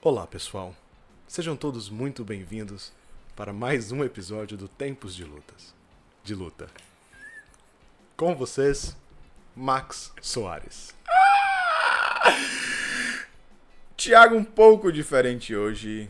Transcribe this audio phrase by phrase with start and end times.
[0.00, 0.76] Olá, pessoal.
[1.26, 2.92] Sejam todos muito bem-vindos
[3.34, 5.74] para mais um episódio do Tempos de Lutas.
[6.22, 6.68] De luta.
[8.16, 8.96] Com vocês,
[9.56, 10.94] Max Soares.
[13.96, 16.08] Tiago um pouco diferente hoje.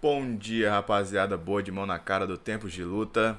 [0.00, 3.38] Bom dia, rapaziada boa de mão na cara do Tempos de Luta.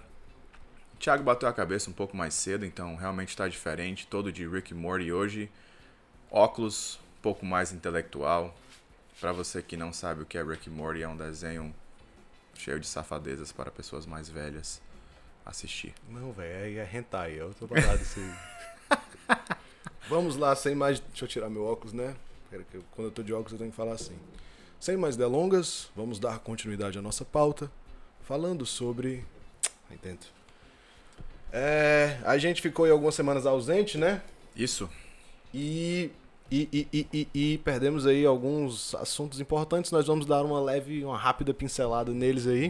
[1.00, 4.06] Thiago bateu a cabeça um pouco mais cedo, então realmente está diferente.
[4.06, 5.50] Todo de Rick Morty hoje.
[6.30, 8.56] Óculos, um pouco mais intelectual.
[9.20, 11.74] Para você que não sabe o que é Rick Morty, é um desenho
[12.54, 14.82] cheio de safadezas para pessoas mais velhas
[15.46, 15.94] assistir.
[16.10, 18.98] Não, velho, é hentai, eu tô parado aí.
[20.10, 21.00] Vamos lá, sem mais...
[21.00, 22.16] Deixa eu tirar meu óculos, né?
[22.92, 24.18] Quando eu tô de óculos eu tenho que falar assim.
[24.80, 27.72] Sem mais delongas, vamos dar continuidade à nossa pauta,
[28.22, 29.26] falando sobre...
[29.90, 30.30] Aí dentro.
[31.52, 34.22] É, a gente ficou aí algumas semanas ausente, né?
[34.56, 34.90] Isso.
[35.54, 36.12] E
[36.54, 39.92] e, e, e, e, perdemos aí alguns assuntos importantes.
[39.92, 42.70] Nós vamos dar uma leve, uma rápida pincelada neles aí.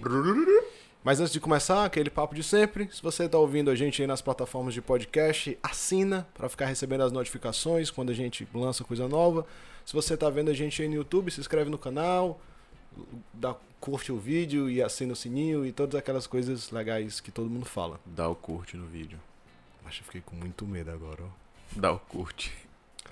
[1.03, 2.88] Mas antes de começar, aquele papo de sempre.
[2.94, 7.04] Se você está ouvindo a gente aí nas plataformas de podcast, assina para ficar recebendo
[7.04, 9.45] as notificações quando a gente lança coisa nova.
[9.86, 12.39] Se você está vendo a gente aí no YouTube, se inscreve no canal,
[13.34, 17.50] dá, curte o vídeo e assina o sininho e todas aquelas coisas legais que todo
[17.50, 18.00] mundo fala.
[18.06, 19.20] Dá o curte no vídeo.
[19.84, 21.28] Mas eu fiquei com muito medo agora, ó.
[21.76, 22.54] Dá o curte.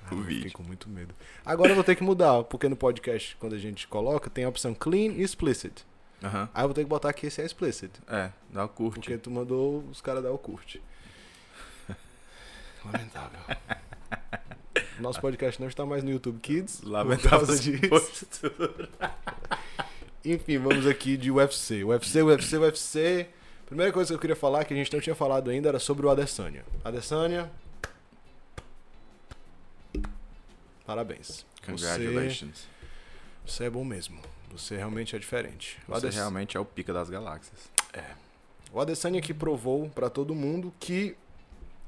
[0.10, 0.36] Ah, o vídeo.
[0.36, 1.14] Fiquei com muito medo.
[1.46, 4.50] Agora eu vou ter que mudar, porque no podcast, quando a gente coloca, tem a
[4.50, 5.86] opção clean e explicit.
[6.24, 6.48] Uhum.
[6.54, 7.92] Aí eu vou ter que botar aqui esse é explicit.
[8.08, 9.00] É, dá o curte.
[9.00, 10.82] Porque tu mandou os caras dar o curte.
[12.86, 13.40] Lamentável.
[15.00, 16.82] Nosso podcast não está mais no YouTube Kids.
[16.84, 18.28] Lamentável disso.
[20.24, 21.84] Enfim, vamos aqui de UFC.
[21.84, 23.28] UFC, UFC, UFC.
[23.66, 26.06] Primeira coisa que eu queria falar, que a gente não tinha falado ainda, era sobre
[26.06, 26.64] o Adesanya.
[26.84, 27.50] Adesanya,
[30.92, 31.46] Parabéns.
[31.66, 32.68] Congratulations.
[33.46, 34.20] Você, você, é bom mesmo.
[34.52, 35.80] Você realmente é diferente.
[35.88, 37.72] O você realmente é o pica das galáxias.
[37.94, 38.14] É.
[38.74, 41.16] O Adesanya aqui provou para todo mundo que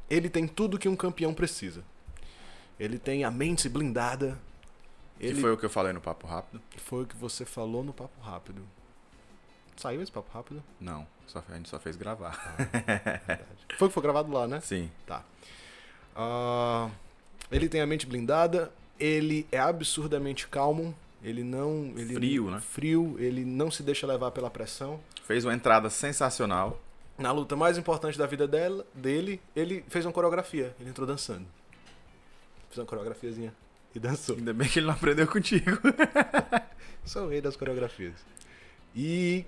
[0.09, 1.83] ele tem tudo que um campeão precisa.
[2.79, 4.39] Ele tem a mente blindada.
[5.19, 5.35] Ele...
[5.35, 6.61] Que foi o que eu falei no Papo Rápido?
[6.77, 8.65] Foi o que você falou no Papo Rápido.
[9.75, 10.63] Saiu esse Papo Rápido?
[10.79, 12.39] Não, só, a gente só fez gravar.
[12.39, 14.61] Ah, foi o que foi gravado lá, né?
[14.61, 14.89] Sim.
[15.05, 15.25] Tá.
[16.15, 16.89] Uh,
[17.51, 21.93] ele tem a mente blindada, ele é absurdamente calmo, ele não.
[21.95, 22.59] Ele frio, né?
[22.59, 24.99] Frio, ele não se deixa levar pela pressão.
[25.25, 26.79] Fez uma entrada sensacional.
[27.17, 30.75] Na luta mais importante da vida dela, dele, ele fez uma coreografia.
[30.79, 31.45] Ele entrou dançando.
[32.69, 33.53] Fez uma coreografiazinha
[33.95, 34.35] e dançou.
[34.35, 35.77] Ainda bem que ele não aprendeu contigo.
[37.05, 38.15] Sou o rei das coreografias.
[38.95, 39.45] E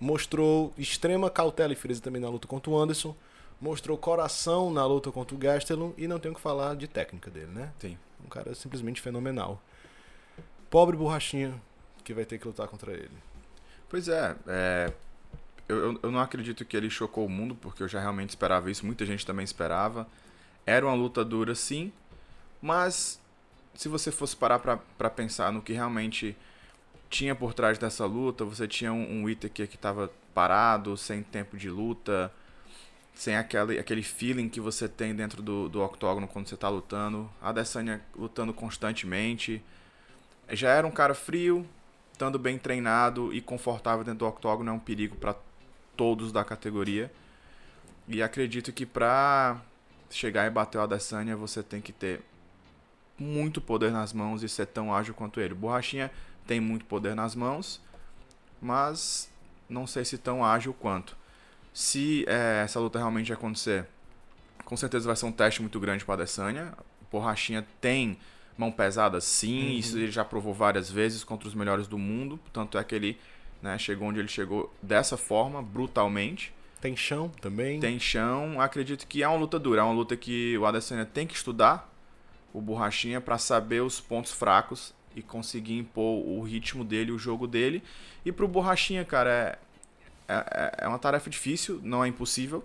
[0.00, 3.14] mostrou extrema cautela e frieza também na luta contra o Anderson.
[3.60, 7.52] Mostrou coração na luta contra o Gastelum e não tenho que falar de técnica dele,
[7.52, 7.72] né?
[7.78, 7.96] Sim.
[8.24, 9.62] Um cara simplesmente fenomenal.
[10.70, 11.60] Pobre borrachinha
[12.02, 13.10] que vai ter que lutar contra ele.
[13.88, 14.92] Pois é, é
[15.68, 18.84] eu, eu não acredito que ele chocou o mundo, porque eu já realmente esperava isso,
[18.84, 20.06] muita gente também esperava.
[20.66, 21.92] Era uma luta dura, sim,
[22.60, 23.20] mas
[23.74, 26.36] se você fosse parar para pensar no que realmente
[27.10, 31.56] tinha por trás dessa luta, você tinha um, um Whittaker que estava parado, sem tempo
[31.56, 32.32] de luta,
[33.14, 37.30] sem aquele, aquele feeling que você tem dentro do, do octógono quando você está lutando.
[37.40, 39.62] A Adesanya lutando constantemente.
[40.50, 41.66] Já era um cara frio,
[42.12, 45.34] estando bem treinado e confortável dentro do octógono é um perigo para
[45.96, 47.10] todos da categoria.
[48.08, 49.60] E acredito que para
[50.10, 52.20] chegar e bater o Adesanya você tem que ter
[53.16, 55.54] muito poder nas mãos e ser tão ágil quanto ele.
[55.54, 56.10] Borrachinha
[56.46, 57.80] tem muito poder nas mãos,
[58.60, 59.30] mas
[59.68, 61.16] não sei se tão ágil quanto
[61.74, 63.84] se é, essa luta realmente acontecer,
[64.64, 66.72] com certeza vai ser um teste muito grande para a Adesanya.
[67.10, 68.16] Borrachinha tem
[68.56, 69.70] mão pesada, sim, uhum.
[69.72, 72.38] isso ele já provou várias vezes contra os melhores do mundo.
[72.52, 73.18] Tanto é que ele
[73.60, 76.54] né, chegou onde ele chegou dessa forma, brutalmente.
[76.80, 77.80] Tem chão também?
[77.80, 78.60] Tem chão.
[78.60, 81.92] Acredito que é uma luta dura, é uma luta que o Adesanya tem que estudar
[82.52, 87.48] o Borrachinha para saber os pontos fracos e conseguir impor o ritmo dele, o jogo
[87.48, 87.82] dele.
[88.24, 89.58] E pro Borrachinha, cara, é,
[90.28, 92.64] é, é, é uma tarefa difícil, não é impossível,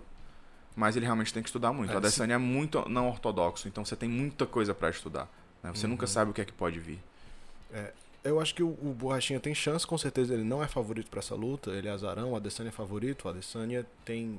[0.74, 1.90] mas ele realmente tem que estudar muito.
[1.90, 5.28] É, o Adesanya é muito não ortodoxo, então você tem muita coisa para estudar.
[5.62, 5.70] Né?
[5.74, 5.92] Você uhum.
[5.92, 6.98] nunca sabe o que é que pode vir.
[7.72, 7.92] É,
[8.24, 11.20] eu acho que o, o Borrachinha tem chance, com certeza ele não é favorito para
[11.20, 14.38] essa luta, ele é azarão, o Adesanya é favorito, o Adesanya tem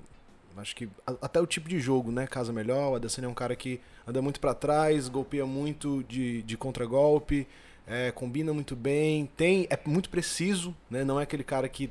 [0.58, 0.90] acho que
[1.22, 2.92] até o tipo de jogo, né, casa melhor.
[2.92, 7.48] O Adesanya é um cara que anda muito para trás, golpeia muito de, de contragolpe,
[7.88, 11.04] é, combina muito bem, tem é muito preciso, né?
[11.04, 11.90] Não é aquele cara que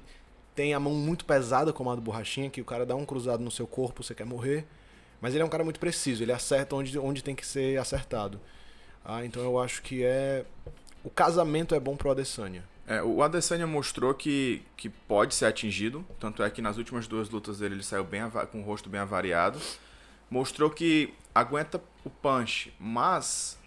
[0.54, 3.42] tem a mão muito pesada, como a do Borrachinha, que o cara dá um cruzado
[3.42, 4.66] no seu corpo, você quer morrer.
[5.20, 8.40] Mas ele é um cara muito preciso, ele acerta onde, onde tem que ser acertado.
[9.04, 10.44] Ah, então eu acho que é
[11.04, 12.64] o casamento é bom pro Adesanya.
[12.86, 17.28] É, o Adesanya mostrou que, que pode ser atingido, tanto é que nas últimas duas
[17.30, 19.58] lutas dele ele saiu bem com o rosto bem avariado.
[20.28, 23.58] Mostrou que aguenta o punch, mas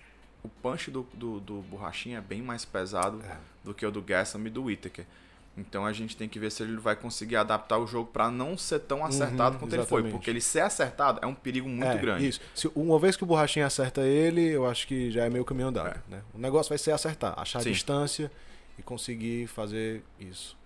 [0.44, 3.38] o punch do, do, do Borrachinha é bem mais pesado É.
[3.64, 5.06] do que o do Gassam e do Whittaker.
[5.56, 8.58] Então a gente tem que ver se ele vai conseguir adaptar o jogo para não
[8.58, 10.00] ser tão acertado Uhum, quanto ele foi.
[10.02, 10.12] exatamente.
[10.12, 12.28] Porque ele ser acertado é um perigo muito É, grande.
[12.28, 12.42] Isso.
[12.56, 15.68] Se, uma vez que o Borrachinha acerta ele, eu acho que já é meio caminho
[15.68, 15.90] andado.
[15.90, 16.02] É.
[16.16, 16.22] Né?
[16.34, 17.70] O negócio vai ser acertar, achar Sim.
[17.70, 18.32] a distância
[18.80, 20.58] e conseguir fazer isso.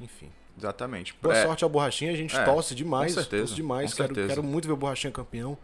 [0.00, 0.30] Enfim.
[0.58, 1.14] Exatamente.
[1.22, 3.14] Boa É, sorte ao Borrachinha, a gente É, torce demais.
[3.14, 3.90] com certeza, torce demais.
[3.90, 4.28] com Quero, certeza.
[4.28, 5.56] quero muito ver o Borrachinha campeão.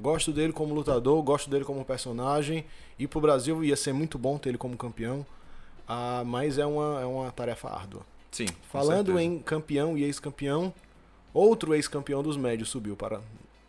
[0.00, 2.64] Gosto dele como lutador, gosto dele como personagem.
[2.98, 5.24] E pro Brasil ia ser muito bom ter ele como campeão.
[5.86, 8.02] Ah, mas é uma, é uma tarefa árdua.
[8.32, 8.46] Sim.
[8.70, 9.22] Falando certeza.
[9.22, 10.74] em campeão e ex-campeão,
[11.32, 13.20] outro ex-campeão dos médios subiu para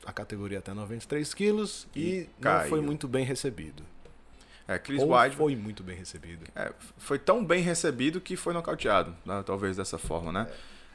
[0.05, 3.83] a categoria até 93 quilos e, E não foi muito bem recebido.
[4.65, 6.45] É, Chris Ou Weidman foi muito bem recebido.
[6.55, 10.47] É, foi tão bem recebido que foi nocauteado, né, talvez dessa forma, né?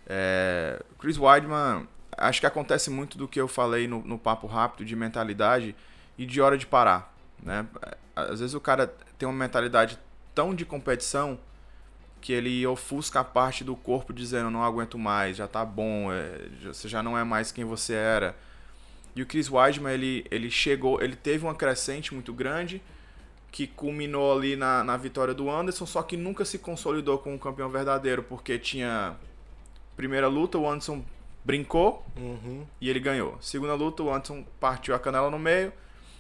[0.06, 1.87] É, Chris Weidman,
[2.17, 5.76] acho que acontece muito do que eu falei no, no papo rápido de mentalidade
[6.17, 7.67] e de hora de parar, né?
[8.17, 8.87] Às vezes o cara
[9.19, 9.99] tem uma mentalidade
[10.35, 11.38] tão de competição
[12.28, 16.46] que ele ofusca a parte do corpo dizendo não aguento mais, já tá bom, é,
[16.62, 18.36] você já não é mais quem você era.
[19.16, 22.82] E o Chris Weidman, ele, ele chegou, ele teve uma crescente muito grande,
[23.50, 27.38] que culminou ali na, na vitória do Anderson, só que nunca se consolidou como um
[27.38, 29.16] campeão verdadeiro, porque tinha
[29.96, 31.02] primeira luta, o Anderson
[31.42, 32.66] brincou Uhum.
[32.78, 33.38] e ele ganhou.
[33.40, 35.72] Segunda luta, o Anderson partiu a canela no meio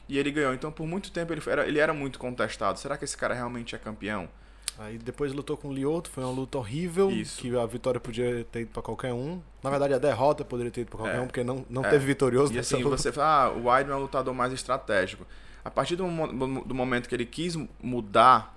[0.08, 0.54] e ele ganhou.
[0.54, 2.78] Então, por muito tempo, ele era, ele era muito contestado.
[2.78, 4.26] Será que esse cara realmente é campeão?
[4.76, 7.40] Aí depois lutou com o Lioto, foi uma luta horrível, Isso.
[7.40, 9.40] que a vitória podia ter ido pra qualquer um.
[9.62, 11.20] Na verdade, a derrota poderia ter ido pra qualquer É.
[11.20, 11.90] um, porque não, não É.
[11.90, 12.96] teve vitorioso E assim, luta.
[12.96, 15.26] você fala, ah, o Weidman é um lutador mais estratégico.
[15.64, 16.04] A partir do,
[16.64, 18.56] do momento que ele quis mudar,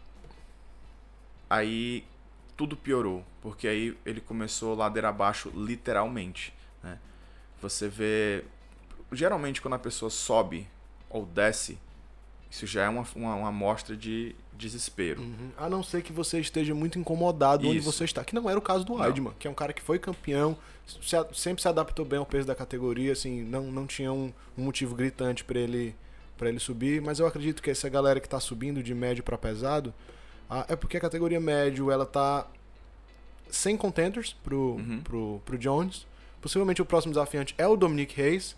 [1.49, 2.03] aí
[2.55, 3.23] tudo piorou.
[3.41, 6.53] Porque aí ele começou ladeira abaixo, literalmente.
[6.83, 6.99] né?
[7.61, 8.43] Você vê.
[9.11, 10.67] Geralmente, quando a pessoa sobe
[11.09, 11.77] ou desce,
[12.49, 15.21] isso já é uma, uma, uma amostra de desespero.
[15.21, 15.49] Uhum.
[15.57, 17.91] A não ser que você esteja muito incomodado onde Isso.
[17.91, 18.23] você está.
[18.23, 18.93] Que não era o caso do.
[18.95, 22.47] Weidman, que é um cara que foi campeão, se sempre se adaptou bem ao peso
[22.47, 25.95] da categoria, assim, não, não tinha um, um motivo gritante pra ele
[26.37, 29.37] para ele subir, mas eu acredito que essa galera que tá subindo de médio pra
[29.37, 29.93] pesado,
[30.49, 32.47] ah, é porque a categoria médio ela tá
[33.51, 35.01] sem contenders pro, Uhum.
[35.03, 36.07] pro, pro Jones.
[36.41, 38.55] Possivelmente o próximo desafiante é o Dominic Reis,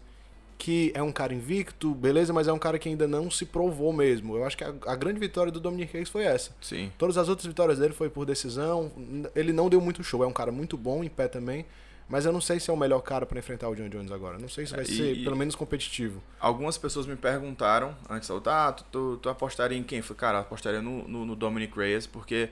[0.57, 3.91] que é um cara invicto, beleza, mas é um cara que ainda não se provou
[3.91, 4.35] mesmo.
[4.37, 6.51] Eu acho que a, a grande vitória do Dominic Reis foi essa.
[6.61, 6.91] Sim.
[6.97, 8.91] Todas as outras vitórias dele foi por decisão.
[9.35, 10.23] Ele não deu muito show.
[10.23, 11.65] É um cara muito bom em pé também.
[12.07, 14.37] Mas eu não sei se é o melhor cara pra enfrentar o John Jones agora.
[14.37, 16.21] Não sei se vai É, ser e- pelo menos competitivo.
[16.39, 19.99] Algumas pessoas me perguntaram antes da luta, ah, tu, tu, tu apostaria em quem?
[19.99, 22.49] Eu falei, cara, eu apostaria no, no, no Dominic Reyes, porque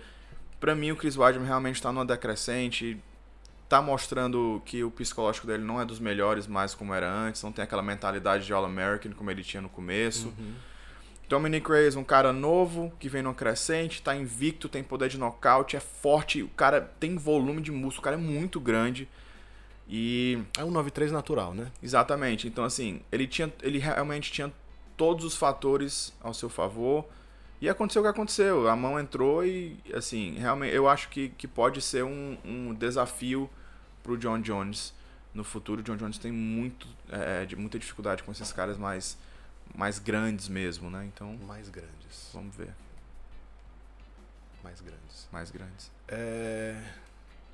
[0.59, 2.97] pra mim o Chris Weidman realmente tá numa decrescente,
[3.71, 7.53] tá mostrando que o psicológico dele não é dos melhores mais como era antes, não
[7.53, 10.27] tem aquela mentalidade de All-American como ele tinha no começo.
[10.37, 10.53] Uhum.
[11.29, 15.77] Dominic Reyes, um cara novo, que vem numa crescente, tá invicto, tem poder de nocaute,
[15.77, 19.07] é forte, o cara tem volume de músculo, o cara é muito grande.
[19.87, 21.71] E É um 9-3 natural, né?
[21.81, 22.49] Exatamente.
[22.49, 24.51] Então, assim, ele, tinha, ele realmente tinha
[24.97, 27.05] todos os fatores ao seu favor.
[27.61, 28.67] E aconteceu o que aconteceu.
[28.67, 33.49] A mão entrou e, assim, realmente eu acho que, que pode ser um, um desafio
[34.03, 34.93] pro John Jones
[35.33, 35.81] no futuro.
[35.81, 39.17] O John Jones tem muito, é, de, muita dificuldade com esses caras mais,
[39.75, 41.05] mais grandes mesmo, né?
[41.13, 42.29] Então, Mais grandes.
[42.33, 42.69] vamos ver.
[44.63, 45.27] Mais grandes.
[45.31, 45.91] Mais grandes.
[46.07, 46.75] É.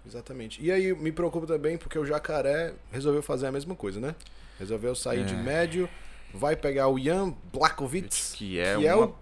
[0.06, 0.64] Exatamente.
[0.64, 4.16] E aí me preocupa também porque o Jacaré resolveu fazer a mesma coisa, né?
[4.60, 5.24] Resolveu sair É.
[5.24, 5.90] de médio,
[6.34, 9.16] vai pegar o Jan Blakovic, Que é que, é o,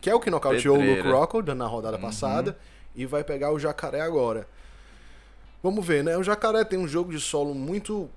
[0.00, 1.16] que é o que nocauteou o Luke pedreira.
[1.16, 2.02] Rockhold na rodada Uhum.
[2.02, 2.58] passada,
[2.94, 4.46] e vai pegar o Jacaré agora.
[5.62, 6.16] Vamos ver, né?
[6.16, 8.10] O Jacaré tem um jogo de solo muito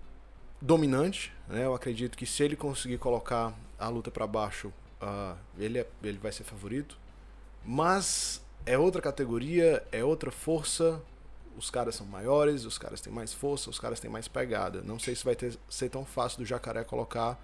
[0.62, 1.66] dominante, né?
[1.66, 6.18] Eu acredito que se ele conseguir colocar a luta pra baixo, ah, ele, é- ele
[6.18, 6.98] vai ser favorito.
[7.64, 11.02] Mas é outra categoria, é outra força.
[11.58, 14.82] Os caras são maiores, os caras têm mais força, os caras têm mais pegada.
[14.82, 17.40] Não sei se vai ter- ser tão fácil do Jacaré colocar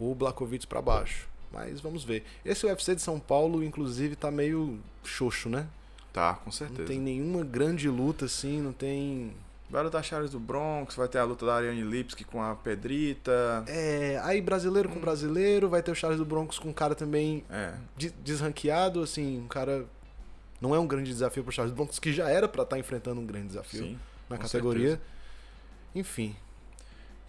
[0.00, 1.28] o Blakovic pra baixo.
[1.52, 2.24] Mas vamos ver.
[2.44, 5.66] Esse UFC de São Paulo, inclusive, tá meio xoxo, né?
[6.12, 6.84] Tá, com Não certeza.
[6.86, 9.32] tem nenhuma grande luta assim, não tem.
[9.70, 13.64] Vai lutar Charles do Bronx, vai ter a luta da Ariane Lipski com a Pedrita.
[13.66, 17.42] É, aí brasileiro com brasileiro, vai ter o Charles do Broncos com um cara também
[17.48, 19.86] É, de- desranqueado, assim, um cara.
[20.60, 23.18] Não é um grande desafio pro Charles do Broncos, que já era pra estar enfrentando
[23.20, 23.98] um grande desafio sim.
[24.28, 25.00] na categoria.
[25.94, 26.36] Enfim,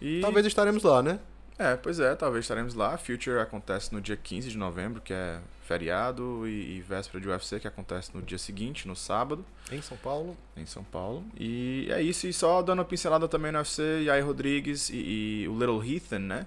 [0.00, 1.18] E talvez estaremos lá, né?
[1.56, 2.96] É, pois é, talvez estaremos lá.
[2.98, 7.60] Future acontece no dia 15 de novembro, que é feriado, e, e véspera de UFC,
[7.60, 9.44] que acontece no dia seguinte, no sábado.
[9.70, 10.36] Em São Paulo.
[10.56, 11.24] Em São Paulo.
[11.38, 15.48] E é isso, e só dando uma pincelada também no UFC, Yair Rodrigues e, e
[15.48, 16.46] o Little Heathen, né?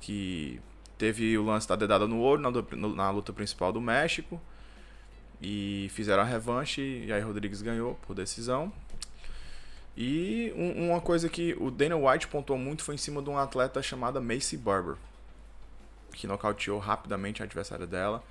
[0.00, 0.60] Que
[0.98, 4.40] teve o lance da dedada no olho na, na luta principal do México.
[5.40, 8.72] E fizeram a revanche, e Yair Rodrigues ganhou por decisão.
[9.96, 13.36] E um, uma coisa que o Dana White pontuou muito foi em cima de um
[13.36, 14.96] atleta chamada Macy Barber,
[16.12, 18.22] que nocauteou rapidamente a adversária dela.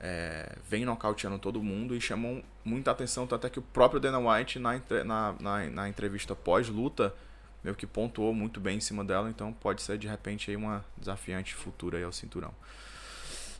[0.00, 4.58] É, vem nocauteando todo mundo e chamou muita atenção, até que o próprio Dana White,
[4.58, 7.14] na, na, na, na entrevista pós-luta,
[7.62, 10.84] meio que pontuou muito bem em cima dela, então pode ser de repente aí uma
[10.96, 12.52] desafiante futura aí ao cinturão.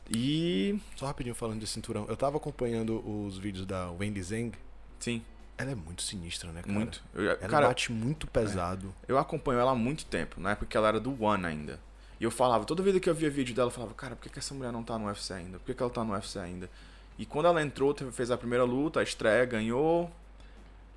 [0.09, 0.79] E.
[0.95, 4.51] Só rapidinho falando de cinturão, eu tava acompanhando os vídeos da Wendy Zeng.
[4.99, 5.23] Sim.
[5.57, 6.73] Ela é muito sinistra, né, cara?
[6.73, 7.03] Muito.
[7.13, 8.93] Eu, ela cara, bate muito pesado.
[9.07, 9.11] É.
[9.11, 11.79] Eu acompanho ela há muito tempo, na época que ela era do One ainda.
[12.19, 14.29] E eu falava, toda vez que eu via vídeo dela, eu falava, cara, por que,
[14.29, 15.59] que essa mulher não tá no UFC ainda?
[15.59, 16.69] Por que, que ela tá no UFC ainda?
[17.17, 20.11] E quando ela entrou, fez a primeira luta, a estreia, ganhou.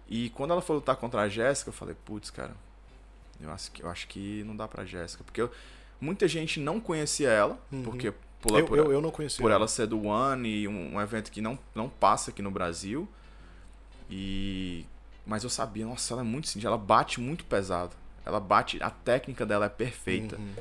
[0.09, 2.55] E quando ela foi lutar contra a Jéssica, eu falei, putz, cara,
[3.41, 5.23] eu acho que, eu acho que não dá pra Jéssica.
[5.23, 5.51] Porque eu,
[6.01, 7.83] muita gente não conhecia ela, uhum.
[7.83, 9.61] porque por, eu, por, eu, eu não conhecia por ela.
[9.61, 13.09] ela ser do One e um, um evento que não, não passa aqui no Brasil.
[14.11, 14.87] E
[15.29, 17.95] mas eu sabia, nossa, ela é muito simples, ela bate muito pesado.
[18.25, 20.37] Ela bate, a técnica dela é perfeita.
[20.37, 20.55] Uhum.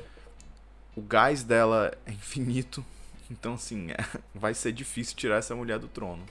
[0.96, 2.84] O gás dela é infinito.
[3.30, 3.96] Então, assim, é,
[4.34, 6.22] vai ser difícil tirar essa mulher do trono.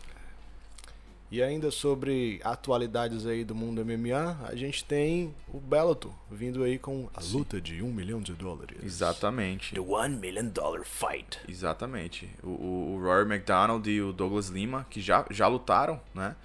[1.32, 6.78] E ainda sobre atualidades aí do mundo MMA, a gente tem o Bellator vindo aí
[6.78, 7.38] com a Sim.
[7.38, 8.78] luta de um milhão de dólares.
[8.84, 9.74] Exatamente.
[9.74, 11.40] The One Million Dollar Fight.
[11.50, 12.30] Exatamente.
[12.42, 16.36] O, o, o Rory McDonald e o Douglas Lima, que já, já lutaram, né?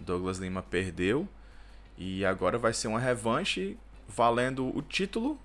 [0.00, 1.28] Douglas Lima perdeu.
[1.96, 3.76] E agora vai ser uma revanche
[4.08, 5.38] valendo o título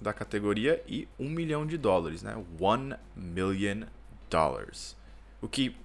[0.00, 2.34] da categoria e um milhão de dólares, né?
[2.58, 3.84] One million
[4.30, 4.96] dollars.
[5.40, 5.76] O que,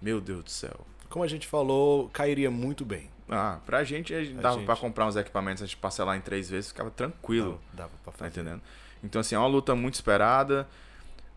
[0.00, 0.86] meu Deus do céu.
[1.08, 3.10] Como a gente falou, cairia muito bem.
[3.28, 4.66] Ah, pra gente, a gente dava gente...
[4.66, 7.60] pra comprar uns equipamentos, a gente parcelar em três vezes, ficava tranquilo.
[7.70, 8.30] Não, dava pra fazer.
[8.30, 8.62] Tá entendendo?
[9.02, 10.68] Então, assim, é uma luta muito esperada.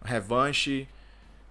[0.04, 0.88] Revanche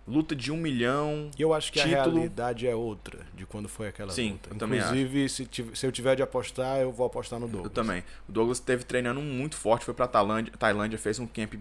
[0.06, 1.30] luta de um milhão.
[1.38, 2.00] E eu acho que título...
[2.00, 4.50] a realidade é outra de quando foi aquela Sim, luta.
[4.50, 7.66] Eu também Inclusive, se, se eu tiver de apostar, eu vou apostar no Douglas.
[7.66, 8.02] Eu também.
[8.28, 11.54] O Douglas esteve treinando muito forte, foi pra Tailândia, Tailândia, fez um camp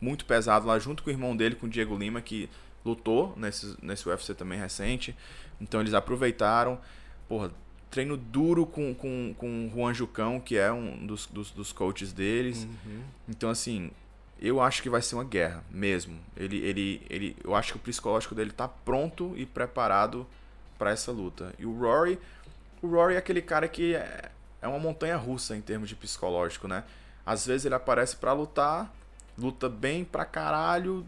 [0.00, 2.48] muito pesado lá junto com o irmão dele, com o Diego Lima, que
[2.84, 5.14] lutou nesse, nesse UFC também recente.
[5.60, 6.78] Então eles aproveitaram.
[7.28, 7.50] Porra,
[7.90, 12.12] treino duro com, com, com o Juan Jucão, que é um dos, dos, dos coaches
[12.12, 12.64] deles.
[12.64, 13.02] Uhum.
[13.28, 13.90] Então, assim,
[14.40, 16.18] eu acho que vai ser uma guerra mesmo.
[16.36, 20.26] Ele, ele, ele, eu acho que o psicológico dele está pronto e preparado
[20.78, 21.54] para essa luta.
[21.58, 22.18] E o Rory,
[22.82, 26.68] o Rory é aquele cara que é, é uma montanha russa em termos de psicológico,
[26.68, 26.84] né?
[27.24, 28.92] Às vezes ele aparece para lutar,
[29.38, 31.06] luta bem pra caralho,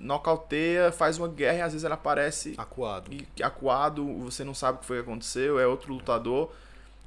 [0.00, 3.10] nocauteia, faz uma guerra e às vezes ele aparece acuado.
[3.12, 6.50] E, acuado, você não sabe o que foi que aconteceu, é outro lutador.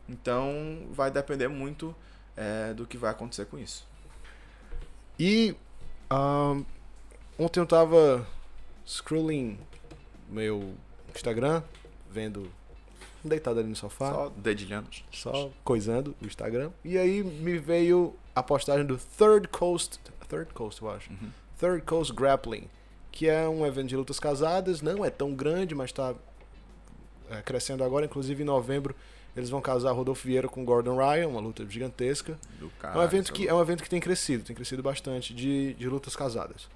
[0.08, 1.96] Então vai depender muito
[2.36, 3.86] é, do que vai acontecer com isso.
[5.20, 5.56] E
[6.12, 6.66] uh,
[7.38, 8.28] ontem eu tava
[8.86, 9.58] scrolling
[10.30, 10.76] meu
[11.14, 11.64] Instagram,
[12.10, 12.52] vendo
[13.24, 14.12] deitado ali no sofá.
[14.12, 14.90] Só dedilhando.
[15.12, 16.72] Só coisando o Instagram.
[16.84, 20.00] E aí me veio a postagem do Third Coast.
[20.28, 21.10] Third Coast, eu acho.
[21.12, 21.32] Uhum.
[21.60, 22.70] Third Coast Grappling.
[23.12, 24.82] Que é um evento de lutas casadas.
[24.82, 26.14] Não é tão grande, mas está
[27.30, 28.06] é, crescendo agora.
[28.06, 28.96] Inclusive em novembro
[29.38, 32.38] eles vão casar Rodolfo Vieira com Gordon Ryan, uma luta gigantesca.
[32.80, 35.76] Caralho, é um evento que é um evento que tem crescido, tem crescido bastante de,
[35.76, 36.68] de lutas casadas.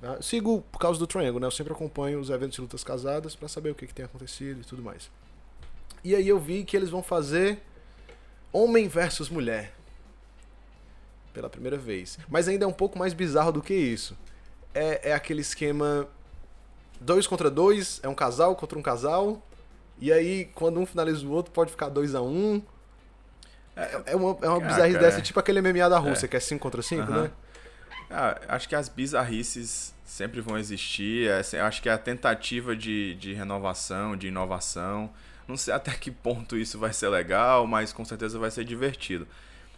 [0.00, 0.20] Tá?
[0.20, 1.46] Sigo por causa do Triangle, né?
[1.46, 4.60] Eu sempre acompanho os eventos de lutas casadas para saber o que, que tem acontecido
[4.60, 5.10] e tudo mais.
[6.04, 7.62] E aí eu vi que eles vão fazer
[8.52, 9.72] homem versus mulher
[11.32, 12.18] pela primeira vez.
[12.28, 14.14] Mas ainda é um pouco mais bizarro do que isso.
[14.74, 16.06] É, é aquele esquema
[17.00, 19.42] dois contra dois, é um casal contra um casal,
[20.00, 22.62] e aí, quando um finaliza o outro, pode ficar 2 a 1 um.
[23.76, 26.28] É, é uma, é uma bizarrice dessa, tipo aquele MMA da Rússia, é.
[26.28, 27.30] que é 5 contra 5, né?
[28.10, 31.28] Ah, acho que as bizarrices sempre vão existir.
[31.28, 35.10] É, acho que é a tentativa de, de renovação, de inovação.
[35.48, 39.26] Não sei até que ponto isso vai ser legal, mas com certeza vai ser divertido.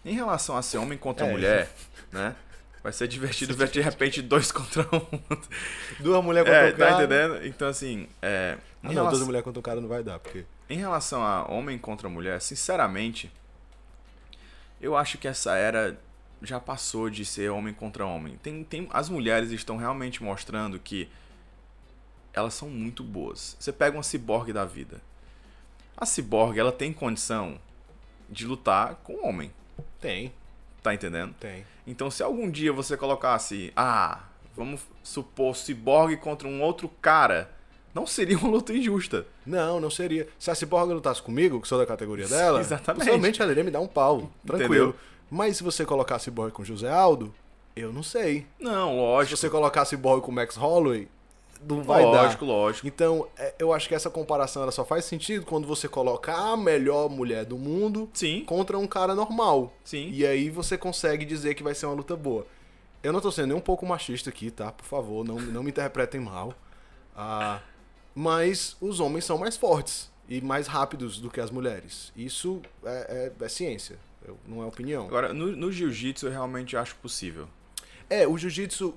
[0.04, 1.30] Em relação a ser homem contra é.
[1.30, 1.68] mulher,
[2.12, 2.34] né?
[2.86, 5.20] Vai ser divertido ver de repente dois contra um.
[5.98, 6.90] Duas mulheres contra é, um tá cara.
[6.90, 7.44] Tá entendendo?
[7.44, 8.06] Então, assim.
[8.22, 9.10] É, ah, não, relação...
[9.10, 10.44] duas mulheres contra um cara não vai dar, porque.
[10.70, 13.28] Em relação a homem contra mulher, sinceramente,
[14.80, 15.98] eu acho que essa era
[16.40, 18.36] já passou de ser homem contra homem.
[18.40, 21.08] Tem, tem, as mulheres estão realmente mostrando que
[22.32, 23.56] elas são muito boas.
[23.58, 25.02] Você pega uma ciborgue da vida.
[25.96, 27.58] A ciborgue, ela tem condição
[28.30, 29.52] de lutar com o homem.
[30.00, 30.32] Tem
[30.86, 31.34] Tá entendendo?
[31.40, 31.66] Tem.
[31.84, 34.20] Então, se algum dia você colocasse, ah,
[34.56, 37.50] vamos supor, Cyborg contra um outro cara,
[37.92, 39.26] não seria uma luta injusta.
[39.44, 40.28] Não, não seria.
[40.38, 43.00] Se a Cyborg lutasse comigo, que sou da categoria dela, Exatamente.
[43.00, 44.30] possivelmente ela iria me dar um pau.
[44.46, 44.74] Tranquilo.
[44.90, 44.94] Entendeu?
[45.28, 47.34] Mas se você colocar a Cyborg com José Aldo,
[47.74, 48.46] eu não sei.
[48.60, 49.36] Não, Se lógico.
[49.38, 51.08] você colocar a Cyborg com Max Holloway,
[51.66, 52.52] não vai lógico, dar.
[52.52, 52.86] lógico.
[52.86, 56.56] Então, é, eu acho que essa comparação ela só faz sentido quando você coloca a
[56.56, 59.72] melhor mulher do mundo Sim, contra um cara normal.
[59.84, 60.08] sim.
[60.12, 62.46] E aí você consegue dizer que vai ser uma luta boa.
[63.02, 64.72] Eu não tô sendo nem um pouco machista aqui, tá?
[64.72, 66.54] Por favor, não, não me interpretem mal.
[67.16, 67.60] Ah,
[68.14, 72.12] mas os homens são mais fortes e mais rápidos do que as mulheres.
[72.16, 73.98] Isso é, é- é ciência,
[74.46, 75.06] não é opinião.
[75.06, 77.46] Agora, no, no jiu-jitsu eu realmente acho possível.
[78.08, 78.94] É, o jiu-jitsu.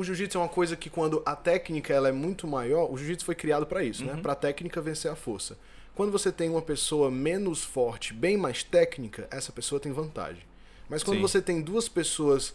[0.00, 3.22] O jiu-jitsu é uma coisa que quando a técnica ela é muito maior, o jiu-jitsu
[3.22, 4.18] foi criado pra isso, né?
[4.22, 5.58] Pra técnica vencer a força.
[5.94, 10.42] Quando você tem uma pessoa menos forte, bem mais técnica, essa pessoa tem vantagem.
[10.88, 11.22] Mas quando Sim.
[11.22, 12.54] você tem duas pessoas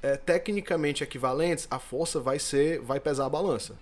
[0.00, 3.74] é, tecnicamente equivalentes, a força vai ser, vai pesar a balança.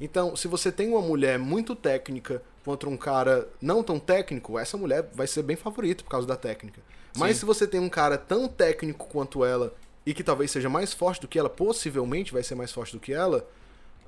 [0.00, 4.78] Então, se você tem uma mulher muito técnica contra um cara não tão técnico, essa
[4.78, 6.80] mulher vai ser bem favorita por causa da técnica.
[7.14, 7.40] Mas Sim.
[7.40, 9.74] se você tem um cara tão técnico quanto ela
[10.04, 13.00] e que talvez seja mais forte do que ela, possivelmente vai ser mais forte do
[13.00, 13.48] que ela,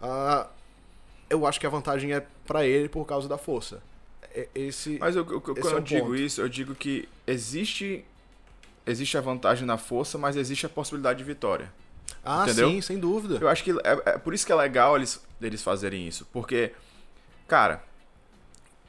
[0.02, 0.48] ah,
[1.30, 3.82] eu acho que a vantagem é pra ele por causa da força.
[4.34, 6.16] É- Esse, Mas eu, eu- quando Esse é eu o digo ponto.
[6.16, 8.04] isso, eu digo que existe
[8.86, 11.72] existe a vantagem na força, mas existe a possibilidade de vitória.
[12.24, 12.68] ah, entendeu?
[12.70, 13.38] sim, sem dúvida.
[13.40, 16.26] Eu acho que é, é por isso que é legal eles, eles fazerem isso.
[16.32, 16.72] Porque,
[17.48, 17.82] cara,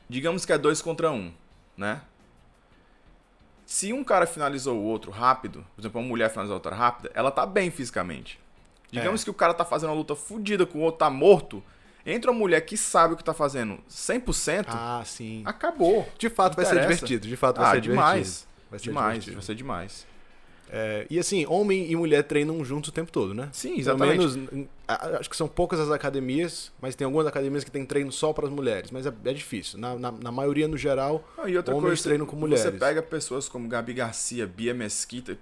[0.10, 1.32] digamos que é dois contra um,
[1.78, 2.02] né?
[3.66, 7.12] Se um cara finalizou o outro rápido, por exemplo, uma mulher finalizou a outra rápida,
[7.14, 8.40] ela tá bem fisicamente.
[8.92, 9.24] Digamos É.
[9.24, 11.64] que o cara tá fazendo uma luta fodida com o outro tá morto,
[12.06, 15.42] entra uma mulher que sabe o que tá fazendo 100%, Ah, sim.
[15.46, 16.08] acabou.
[16.18, 18.18] De fato vai ser divertido, de fato vai Ah, ser demais.
[18.28, 18.46] divertido.
[18.70, 19.36] Vai ser Demais, divertido.
[19.36, 20.08] vai ser demais.
[20.72, 23.50] É, e assim, homem e mulher treinam juntos o tempo todo, né?
[23.54, 24.18] Sim, Pelo exatamente.
[24.18, 24.68] menos,
[25.20, 28.46] acho que são poucas as academias, mas tem algumas academias que tem treino só para
[28.48, 29.80] as mulheres, mas é, é difícil.
[29.80, 32.80] Na, na, na maioria, no geral, Ah, e outra homens coisa, treinam com Você mulheres.
[32.80, 35.38] pega pessoas como Gabi Garcia, Bia Mesquita,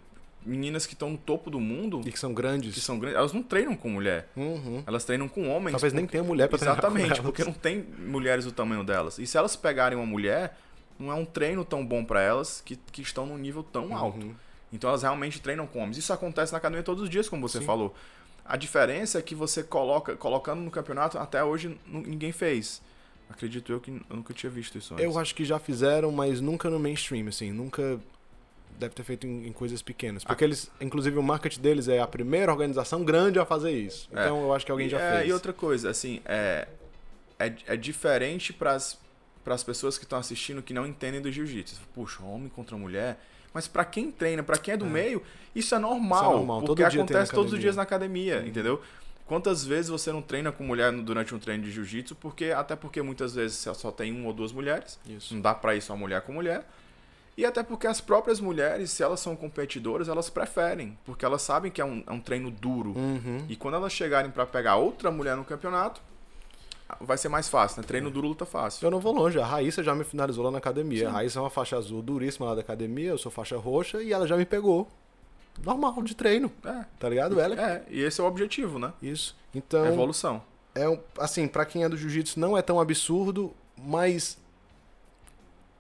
[0.46, 2.74] meninas que estão no topo do mundo, e que são grandes.
[2.74, 4.28] que são grandes, elas não treinam com mulher.
[4.36, 4.84] Uhum.
[4.86, 5.72] Elas treinam com homens.
[5.72, 9.18] Talvez nem tenha mulher pra treinar com Exatamente, porque não tem mulheres do tamanho delas.
[9.20, 10.58] E se elas pegarem uma mulher,
[11.00, 14.36] não é um treino tão bom pra elas que, que estão num nível tão alto.
[14.74, 15.98] Então elas realmente treinam com homens.
[15.98, 17.66] Isso acontece na academia todos os dias, como você Sim.
[17.66, 17.96] falou.
[18.44, 22.82] A diferença é que você coloca, colocando no campeonato, até hoje ninguém fez.
[23.30, 25.06] Acredito eu que eu nunca tinha visto isso antes.
[25.06, 28.00] Eu acho que já fizeram, mas nunca no mainstream, assim, nunca
[28.78, 30.24] deve ter feito em, em coisas pequenas.
[30.24, 34.10] Porque eles, inclusive, o marketing deles é a primeira organização grande a fazer isso.
[34.12, 34.22] É.
[34.22, 35.30] Então eu acho que alguém já é, fez.
[35.30, 36.68] E outra coisa, assim, é,
[37.40, 41.80] é, é diferente para as pessoas que estão assistindo que não entendem do jiu-jitsu.
[41.94, 43.20] Puxa, homem contra mulher.
[43.54, 44.90] Mas pra quem treina, pra quem é do É.
[44.90, 45.22] meio,
[45.54, 46.22] isso é normal.
[46.22, 48.82] Isso é normal, Porque todo acontece todos os dias na academia, entendeu?
[49.26, 52.16] Quantas vezes você não treina com mulher durante um treino de jiu-jitsu?
[52.16, 55.00] Porque, até porque muitas vezes só- tem uma ou duas mulheres.
[55.08, 55.34] Isso.
[55.34, 56.68] Não dá pra ir só mulher com mulher.
[57.38, 60.98] E até porque as próprias mulheres, se elas são competidoras, elas preferem.
[61.06, 62.90] Porque elas sabem que é um, é um treino duro.
[62.96, 63.46] Uhum.
[63.50, 66.02] E quando elas chegarem pra pegar outra mulher no campeonato,
[67.02, 67.88] vai ser mais fácil, né?
[67.88, 68.86] Treino duro, luta fácil.
[68.86, 71.10] Eu não vou longe, a Raíssa já me finalizou lá na academia.
[71.10, 74.12] A Raíssa é uma faixa azul duríssima lá da academia, eu sou faixa roxa e
[74.14, 74.88] ela já me pegou.
[75.64, 77.40] Normal, de treino, É, tá ligado?
[77.40, 78.92] Ela é, e esse é o objetivo, né?
[79.02, 79.36] Isso.
[79.54, 80.42] Então, Evolução.
[80.74, 84.38] é um- assim, pra quem é do jiu-jitsu não é tão absurdo, mas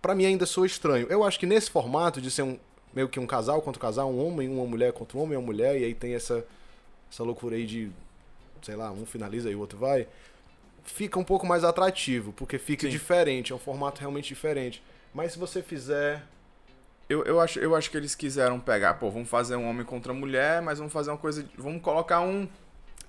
[0.01, 1.07] pra mim ainda sou estranho.
[1.09, 2.59] Eu acho que nesse formato de ser um
[2.93, 5.37] meio que um casal contra um casal, um homem, uma mulher contra um homem e
[5.37, 6.45] uma mulher, e aí tem essa
[7.11, 7.91] essa loucura aí de
[8.61, 10.07] sei lá, um finaliza e o outro vai,
[10.83, 12.91] fica um pouco mais atrativo, porque fica Sim.
[12.91, 14.83] diferente, é um formato realmente diferente.
[15.13, 16.23] Mas se você fizer
[17.09, 20.13] Eu, eu, acho, eu acho que eles quiseram pegar, pô, vamos fazer um homem contra
[20.13, 21.45] mulher, mas vamos fazer uma coisa.
[21.57, 22.47] Vamos colocar um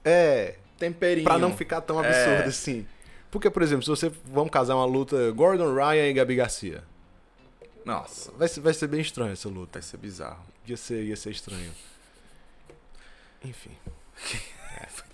[0.04, 1.24] é, temperinho.
[1.24, 2.08] Pra não ficar tão É.
[2.08, 2.86] absurdo assim.
[3.30, 6.84] Porque, por exemplo, se você vamos casar uma luta Gordon Ryan e Gabi Garcia,
[7.84, 9.78] Nossa, vai ser, vai ser bem estranho essa luta.
[9.78, 10.44] vai ser bizarro.
[10.66, 11.72] Ia ser, ia ser estranho.
[13.44, 13.76] Enfim,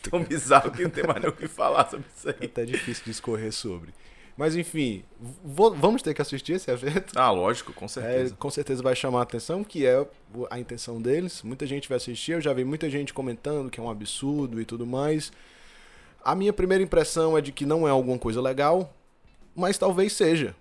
[0.09, 2.47] Tão bizarro que não tem mais nem o que falar sobre isso é aí.
[2.47, 3.93] até difícil discorrer sobre.
[4.37, 5.05] Mas enfim,
[5.45, 7.13] vamos ter que assistir esse evento.
[7.15, 8.37] Ah, lógico, com É, certeza.
[8.37, 10.07] com certeza vai chamar a atenção, que é
[10.51, 11.43] a intenção deles.
[11.43, 14.65] Muita gente vai assistir, eu já vi muita gente comentando que é um absurdo e
[14.65, 15.31] tudo mais.
[16.25, 18.95] A minha primeira impressão é de que não é alguma coisa legal,
[19.55, 20.55] mas talvez seja.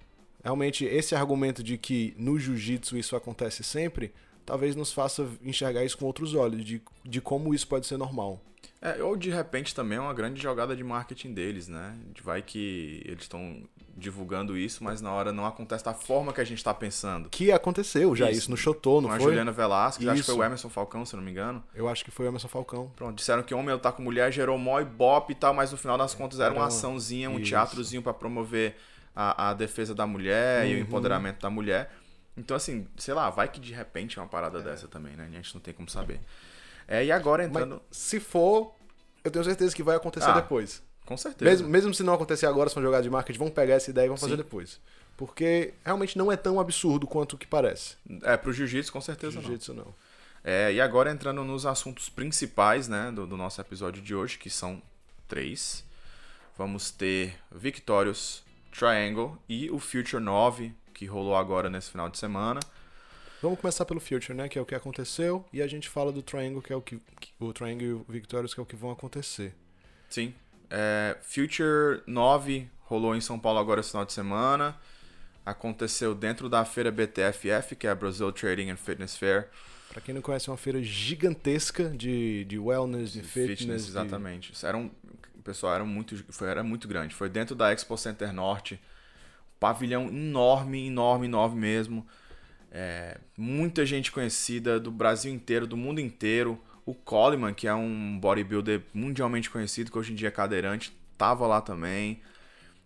[0.44, 4.12] Realmente, esse argumento de que no jiu-jitsu isso acontece sempre,
[4.46, 8.42] talvez nos faça enxergar isso com outros olhos, de, de como isso pode ser normal.
[8.82, 11.98] É, ou de repente também é uma grande jogada de marketing deles, né?
[12.24, 13.62] Vai que eles estão
[13.98, 17.28] divulgando isso, mas na hora não acontece da forma que a gente está pensando.
[17.30, 19.26] Que aconteceu já isso, isso no Chotô, não Com foi?
[19.26, 21.62] a Juliana Velasquez, acho que foi o Emerson Falcão, se não me engano.
[21.76, 22.90] Eu acho que foi o Emerson Falcão.
[22.96, 25.98] Pronto, disseram que homem tá com mulher gerou mó ibope e tal, mas no final
[25.98, 27.50] das contas era uma açãozinha, um isso.
[27.50, 28.78] teatrozinho para promover
[29.14, 30.70] a, a, defesa da mulher uhum.
[30.70, 30.84] e o uhum.
[30.84, 31.92] empoderamento da mulher.
[32.38, 34.62] Então, assim, sei lá, vai que de repente é uma parada é.
[34.62, 35.28] dessa também, né?
[35.30, 36.16] A gente não tem como saber.
[36.16, 36.20] É,
[37.06, 37.82] e agora entrando.
[37.88, 38.74] Mas, se for,
[39.24, 40.82] eu tenho certeza que vai acontecer ah, depois.
[41.06, 41.50] Com certeza.
[41.50, 44.06] Mesmo, mesmo se não acontecer agora, se for jogada de marketing, vão pegar essa ideia
[44.06, 44.38] e vão fazer Sim.
[44.38, 44.80] depois.
[45.16, 47.96] Porque realmente não é tão absurdo quanto o que parece.
[48.24, 49.76] É, pro jiu-jitsu, com certeza jiu não.
[49.76, 49.96] não.
[50.44, 54.50] É, e agora entrando nos assuntos principais né, do, do nosso episódio de hoje, que
[54.50, 54.82] são
[55.28, 55.84] três.
[56.58, 62.60] Vamos ter Victorious, Triangle e o Future 9, que rolou agora nesse final de semana.
[63.42, 64.50] Vamos começar pelo Future, né?
[64.50, 67.00] Que é o que aconteceu, e a gente fala do Triangle, que é o que.
[67.40, 69.54] O Triangle e o Victorious, que é o que vão acontecer.
[70.10, 70.34] Sim.
[70.70, 74.76] É, Future 9 rolou em São Paulo agora esse final de semana.
[75.46, 79.48] Aconteceu dentro da feira BTFF, que é a Brazil Trading and Fitness Fair.
[79.90, 83.60] Para quem não conhece, é uma feira gigantesca de, de wellness, de, de fitness.
[83.60, 84.52] fitness exatamente.
[84.52, 84.66] De...
[84.66, 84.92] Era um,
[85.50, 87.16] pessoal era muito, foi, era muito grande.
[87.16, 88.80] Foi dentro da Expo Center Norte.
[89.60, 92.06] Pavilhão enorme, enorme, enorme mesmo.
[92.72, 96.60] É, muita gente conhecida do Brasil inteiro, do mundo inteiro.
[96.86, 101.46] O Coleman, que é um bodybuilder mundialmente conhecido, que hoje em dia é cadeirante, tava
[101.48, 102.22] lá também.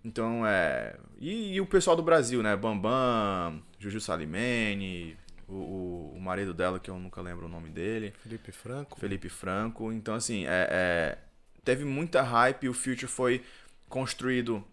[0.03, 0.95] Então, é.
[1.19, 2.55] E, e o pessoal do Brasil, né?
[2.55, 5.17] Bambam, Juju Salimene,
[5.47, 8.13] o, o, marido dela, que eu nunca lembro o nome dele.
[8.21, 8.99] Felipe Franco.
[8.99, 9.91] Felipe Franco.
[9.93, 11.17] Então, assim, é, é,
[11.63, 12.67] teve muita hype.
[12.67, 13.43] O Future foi
[13.87, 14.63] construído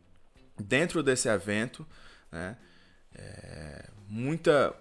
[0.58, 1.86] dentro desse evento,
[2.32, 2.56] né?
[3.14, 4.74] É, muita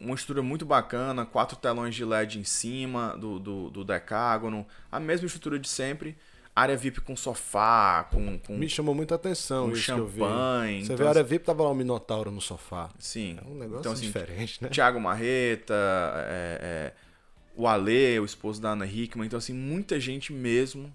[0.00, 5.00] uma estrutura muito bacana, quatro telões de LED em cima do, do, do decágono, a
[5.00, 6.16] mesma estrutura de sempre.
[6.54, 8.38] Área VIP com sofá, com.
[8.38, 10.80] com Me chamou muita atenção com isso champanhe.
[10.80, 12.90] Você então, vê a área VIP, tava lá o Minotauro no sofá.
[12.98, 13.38] Sim.
[13.42, 14.68] É um negócio então, assim, diferente, né?
[14.68, 15.74] Tiago Marreta,
[16.26, 16.92] é, é,
[17.56, 19.26] o Ale, o esposo da Ana Hickman.
[19.26, 20.92] Então, assim, muita gente mesmo.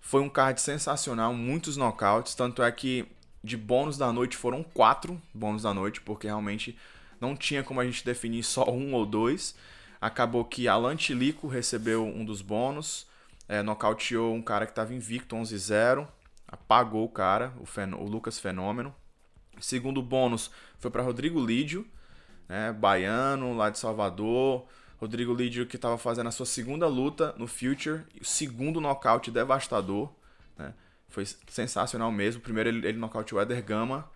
[0.00, 2.34] Foi um card sensacional, muitos knockouts.
[2.34, 3.06] Tanto é que
[3.42, 6.76] de bônus da noite foram quatro bônus da noite, porque realmente
[7.20, 9.54] não tinha como a gente definir só um ou dois.
[10.00, 13.06] Acabou que Alan Tilico recebeu um dos bônus,
[13.46, 16.08] é, nocauteou um cara que estava invicto 11-0,
[16.48, 18.94] apagou o cara, o, Fen o Lucas Fenômeno.
[19.60, 21.86] Segundo bônus foi para Rodrigo Lídio,
[22.48, 24.66] né, baiano, lá de Salvador.
[24.96, 30.10] Rodrigo Lídio que estava fazendo a sua segunda luta no Future, o segundo nocaute devastador.
[30.56, 30.72] Né,
[31.08, 32.40] foi sensacional mesmo.
[32.40, 34.08] Primeiro ele, ele nocauteou o Eder Gama,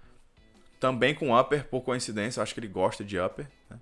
[0.80, 3.46] também com upper, por coincidência, acho que ele gosta de upper.
[3.70, 3.78] Né?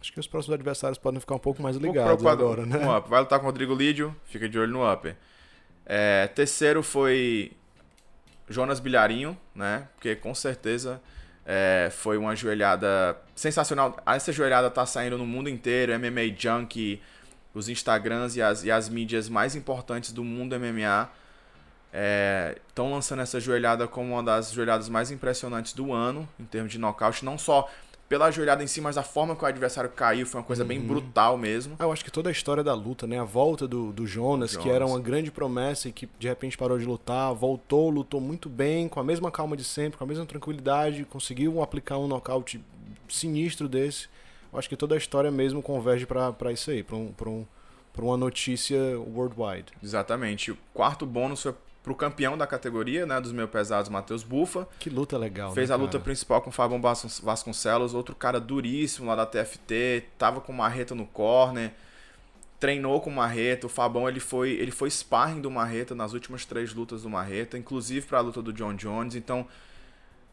[0.00, 2.76] Acho que os próximos adversários podem ficar um pouco mais ligados um agora, né?
[2.76, 3.10] upper.
[3.10, 5.16] Vai lutar com o Rodrigo Lídio, fica de olho no upper.
[5.86, 7.52] É, terceiro foi
[8.48, 9.88] Jonas Bilharinho, né?
[9.94, 11.00] Porque com certeza
[11.44, 13.96] é, foi uma joelhada sensacional.
[14.06, 17.00] Essa joelhada tá saindo no mundo inteiro, MMA Junk,
[17.54, 21.10] os Instagrams e as, e as mídias mais importantes do mundo MMA
[22.68, 26.72] Estão é, lançando essa joelhada como uma das joelhadas mais impressionantes do ano, em termos
[26.72, 27.68] de nocaute, não só
[28.12, 30.68] pela joelhada em si, mas a forma que o adversário caiu foi uma coisa uhum.
[30.68, 31.76] bem brutal mesmo.
[31.78, 33.18] Eu acho que toda a história da luta, né?
[33.18, 36.58] A volta do, do Jonas, Jonas, que era uma grande promessa e que de repente
[36.58, 40.06] parou de lutar, voltou, lutou muito bem, com a mesma calma de sempre, com a
[40.06, 42.62] mesma tranquilidade, conseguiu aplicar um nocaute
[43.08, 44.08] sinistro desse.
[44.52, 47.46] Eu acho que toda a história mesmo converge para isso aí, para um, um,
[47.98, 49.72] uma notícia worldwide.
[49.82, 50.50] Exatamente.
[50.50, 54.68] O quarto bônus foi pro campeão da categoria, né, dos meus pesados, Matheus Bufa.
[54.78, 59.08] Que luta legal, Fez né, a luta principal com o Fabão Vasconcelos, outro cara duríssimo
[59.08, 61.72] lá da TFT, tava com Marreta no corner,
[62.60, 66.72] treinou com Marreta, o Fabão ele foi, ele foi sparring do Marreta nas últimas três
[66.72, 69.44] lutas do Marreta, inclusive para a luta do John Jones, então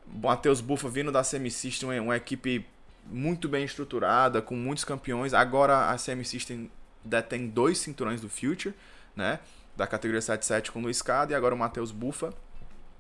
[0.06, 2.64] Matheus Bufa vindo da Semi-System, uma equipe
[3.08, 6.70] muito bem estruturada, com muitos campeões, agora a Semi-System
[7.04, 8.76] detém dois cinturões do Future,
[9.16, 9.40] né,
[9.80, 12.34] da categoria 77 com o Luiz Cada e agora o Matheus Bufa,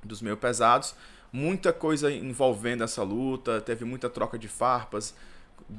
[0.01, 0.95] dos meio pesados.
[1.31, 5.13] Muita coisa envolvendo essa luta, teve muita troca de farpas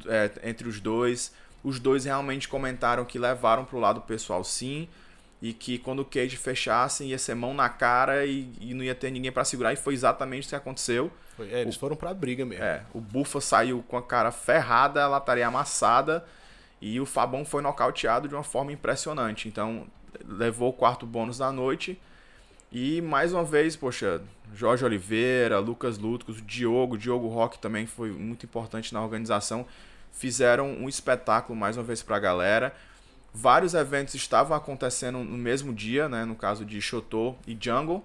[0.06, 1.32] é, entre os dois.
[1.64, 4.88] Os dois realmente comentaram que levaram para o lado pessoal sim,
[5.40, 8.94] e que quando o Cage fechasse ia ser mão na cara e, e não ia
[8.94, 11.10] ter ninguém para segurar, e foi exatamente o que aconteceu.
[11.38, 12.62] É, eles o, foram para a briga mesmo.
[12.62, 16.26] É, o Bufa saiu com a cara ferrada, a lataria amassada,
[16.78, 19.48] e o Fabão foi nocauteado de uma forma impressionante.
[19.48, 19.86] Então,
[20.26, 22.00] levou o quarto bônus da noite.
[22.72, 24.22] E mais uma vez, poxa,
[24.54, 29.66] Jorge Oliveira, Lucas Lutcos, o Diogo, Diogo Roque também foi muito importante na organização.
[30.12, 32.74] Fizeram um espetáculo mais uma vez para a galera.
[33.32, 36.24] vários eventos estavam acontecendo no mesmo dia, né?
[36.24, 38.04] No caso de Shoto e Jungle.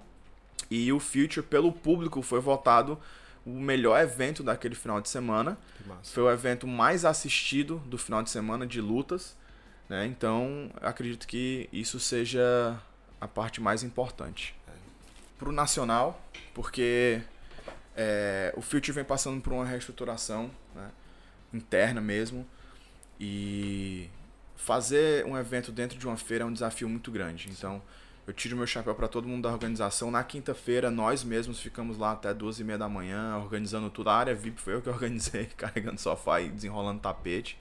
[0.69, 2.97] E o Future, pelo público, foi votado
[3.45, 5.57] o melhor evento daquele final de semana.
[6.03, 9.35] Foi o evento mais assistido do final de semana de lutas.
[9.89, 10.05] Né?
[10.05, 12.79] Então, acredito que isso seja
[13.19, 14.55] a parte mais importante.
[15.37, 16.21] Para o nacional,
[16.53, 17.21] porque
[17.95, 20.89] é, o Future vem passando por uma reestruturação né?
[21.53, 22.47] interna mesmo.
[23.19, 24.09] E
[24.55, 27.49] fazer um evento dentro de uma feira é um desafio muito grande.
[27.49, 27.81] Então,
[28.27, 30.09] eu tiro meu chapéu para todo mundo da organização.
[30.09, 34.09] Na quinta-feira, nós mesmos ficamos lá até duas e meia da manhã, organizando tudo.
[34.09, 37.57] A área VIP foi eu que organizei, carregando sofá e desenrolando tapete.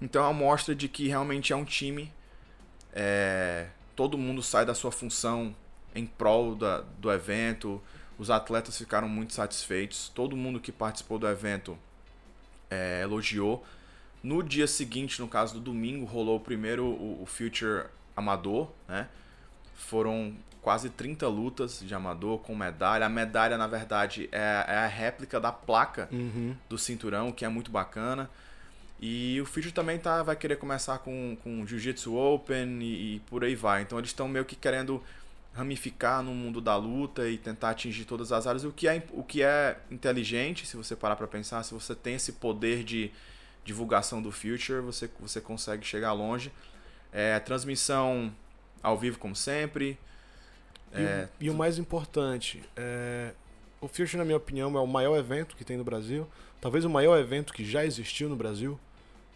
[0.00, 2.12] Então é uma mostra de que realmente é um time.
[2.92, 5.54] É, todo mundo sai da sua função
[5.94, 7.82] em prol da, do evento.
[8.18, 10.08] Os atletas ficaram muito satisfeitos.
[10.08, 11.78] Todo mundo que participou do evento
[12.70, 13.64] é, elogiou.
[14.22, 19.08] No dia seguinte, no caso do domingo, rolou o primeiro o, o Future Amador, né?
[19.74, 20.34] Foram
[20.66, 23.06] quase 30 lutas de amador com medalha.
[23.06, 26.56] A medalha, na verdade, é, é a réplica da placa uhum.
[26.68, 28.28] do cinturão, que é muito bacana.
[29.00, 33.44] E o Future também tá, vai querer começar com, com Jiu-Jitsu Open e, e, por
[33.44, 33.82] aí vai.
[33.82, 35.02] Então eles estão meio que querendo
[35.54, 39.22] ramificar no mundo da luta e tentar atingir todas as áreas, o que é, o
[39.22, 43.10] que é inteligente, se você parar para pensar, se você tem esse poder de
[43.64, 46.52] divulgação do Future, você, você consegue chegar longe.
[47.12, 48.32] É, transmissão
[48.82, 49.98] ao vivo, como sempre.
[50.94, 53.32] E, é, o, e o mais importante, é,
[53.80, 56.26] o Future, na minha opinião, é o maior evento que tem no Brasil.
[56.66, 58.76] Talvez o maior evento que já existiu no Brasil.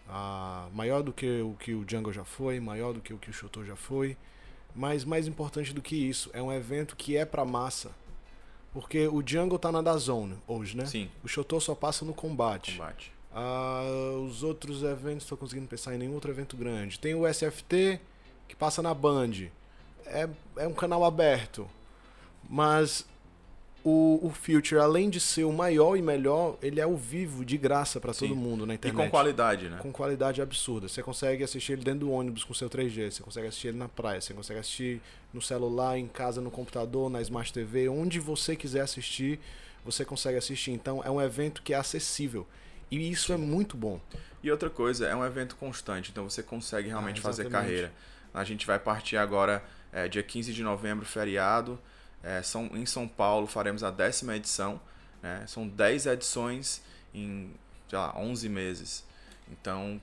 [0.08, 3.30] Ah, maior do que o que o Jungle já foi, maior do que o que
[3.30, 4.16] o Shoto já foi.
[4.74, 7.92] Mas mais importante do que isso, é um evento que é pra massa.
[8.72, 10.86] Porque o Jungle tá na Dazone hoje, né?
[10.86, 11.08] Sim.
[11.22, 12.72] O Shoto só passa no combate.
[12.72, 13.12] Combate.
[13.32, 13.84] Ah,
[14.26, 16.98] os outros eventos, estou conseguindo pensar em nenhum outro evento grande.
[16.98, 18.00] Tem o SFT,
[18.48, 19.46] que passa na Band.
[20.04, 21.70] É, é um canal aberto.
[22.48, 23.06] Mas
[23.84, 27.56] o, o Future, além de ser o maior e melhor, ele é o vivo de
[27.56, 29.00] graça para todo mundo na internet.
[29.00, 29.78] E com qualidade, né?
[29.80, 30.88] Com qualidade absurda.
[30.88, 33.88] Você consegue assistir ele dentro do ônibus com seu 3G, você consegue assistir ele na
[33.88, 35.00] praia, você consegue assistir
[35.32, 39.40] no celular, em casa, no computador, na Smart TV, onde você quiser assistir,
[39.84, 40.72] você consegue assistir.
[40.72, 42.46] Então é um evento que é acessível.
[42.90, 43.42] E isso é Sim.
[43.42, 44.00] é muito bom.
[44.42, 47.92] E outra coisa, é um evento constante, então você consegue realmente ah, fazer carreira.
[48.32, 49.62] A gente vai partir agora,
[49.92, 51.78] é, dia 15 de novembro, feriado.
[52.22, 54.80] É, são, em São Paulo faremos a décima edição.
[55.22, 55.44] Né?
[55.46, 56.82] São 10 edições
[57.14, 57.52] em,
[57.88, 59.04] sei lá, 11 meses.
[59.50, 60.00] Então,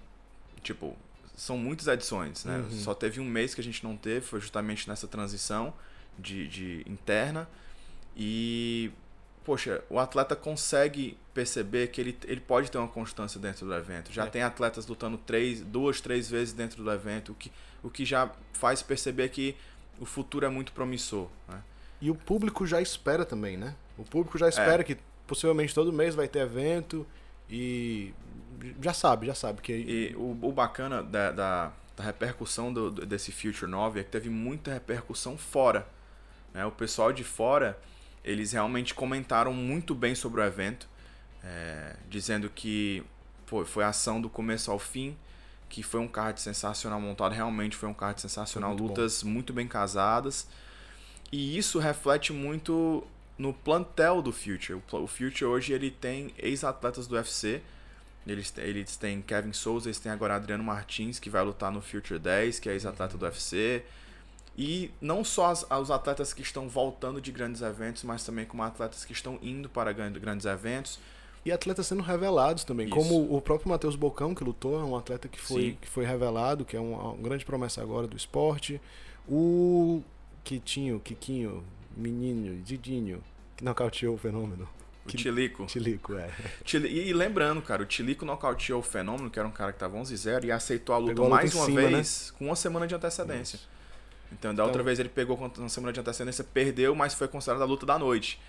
[0.61, 0.95] tipo,
[1.35, 2.57] são muitas edições, né?
[2.57, 2.71] Uhum.
[2.71, 5.73] Só teve um mês que a gente não teve, foi justamente nessa transição
[6.17, 7.47] de, de interna.
[8.15, 8.91] E
[9.47, 14.11] poxa, o atleta consegue perceber que ele, ele pode ter uma constância dentro do evento.
[14.11, 14.29] Já é.
[14.29, 17.49] tem atletas lutando três, duas, três vezes dentro do evento, o que,
[17.81, 19.55] o que já faz perceber que
[20.01, 21.29] o futuro é muito promissor.
[21.47, 21.63] Né?
[22.01, 23.75] E o público já espera também, né?
[23.97, 24.83] O público já espera é.
[24.83, 27.05] que possivelmente todo mês vai ter evento
[27.49, 28.13] e
[28.81, 29.73] já sabe, já sabe que.
[29.73, 34.29] E o, o bacana da, da, da repercussão do, desse Future 9 é que teve
[34.29, 35.87] muita repercussão fora.
[36.53, 36.65] Né?
[36.65, 37.77] O pessoal de fora
[38.27, 40.87] eles realmente comentaram muito bem sobre o evento,
[41.41, 43.01] é, dizendo que
[43.45, 45.17] foi, foi ação do começo ao fim,
[45.69, 49.29] que foi um card sensacional montado, realmente foi um card sensacional, muito lutas bom.
[49.29, 50.47] muito bem casadas.
[51.31, 53.03] E isso reflete muito
[53.37, 54.81] no plantel do Future.
[54.91, 57.61] O Future hoje ele tem ex-atletas do UFC.
[58.25, 62.19] Eles, eles têm Kevin Souza, eles têm agora Adriano Martins, que vai lutar no Future
[62.19, 63.83] 10, que é ex-atleta do UFC.
[64.57, 68.63] E não só as, os atletas que estão voltando de grandes eventos, mas também como
[68.63, 70.99] atletas que estão indo para grandes eventos.
[71.45, 72.95] E atletas sendo revelados também, Isso.
[72.95, 76.65] como o próprio Matheus Bocão, que lutou, é um atleta que foi, que foi revelado,
[76.65, 78.81] que é uma, uma grande promessa agora do esporte.
[79.25, 80.03] O
[80.47, 81.61] Quitinho, Quiquinho,
[81.93, 83.21] Menino, Didinho,
[83.57, 84.65] que nocauteou o fenômeno.
[85.05, 85.65] O Tilico.
[85.65, 86.29] Tilico, é.
[86.73, 90.45] E, lembrando, cara, o Tilico nocauteou o fenômeno, que era um cara que tava 11-0,
[90.45, 92.37] e aceitou a luta, a luta mais uma cima, vez, né?
[92.37, 93.57] com uma semana de antecedência.
[93.57, 93.69] Isso.
[94.31, 97.65] Então, da então, outra vez ele pegou na semana de antecedência, perdeu, mas foi considerada
[97.65, 98.39] a luta da noite.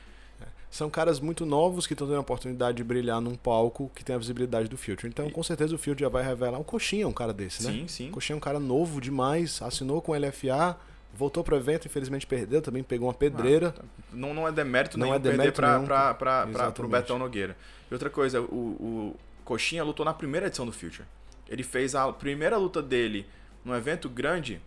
[0.40, 0.44] É.
[0.70, 4.14] São caras muito novos que estão tendo a oportunidade de brilhar num palco que tem
[4.14, 5.08] a visibilidade do Future.
[5.08, 6.60] Então, com certeza, o Future já vai revelar.
[6.60, 7.72] O Coxinha um cara desse, né?
[7.72, 8.08] Sim, sim.
[8.10, 10.76] O Coxinha é um cara novo demais, assinou com o LFA,
[11.14, 13.74] voltou pro evento, infelizmente perdeu, também pegou uma pedreira.
[13.78, 17.56] Ah, não, não é demérito não nenhum é demérito perder para o Betão Nogueira.
[17.90, 21.06] E outra coisa, o, o Coxinha lutou na primeira edição do Future.
[21.48, 23.26] Ele fez a primeira luta dele
[23.64, 24.60] num evento grande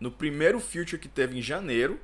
[0.00, 1.98] no primeiro Future que teve em janeiro,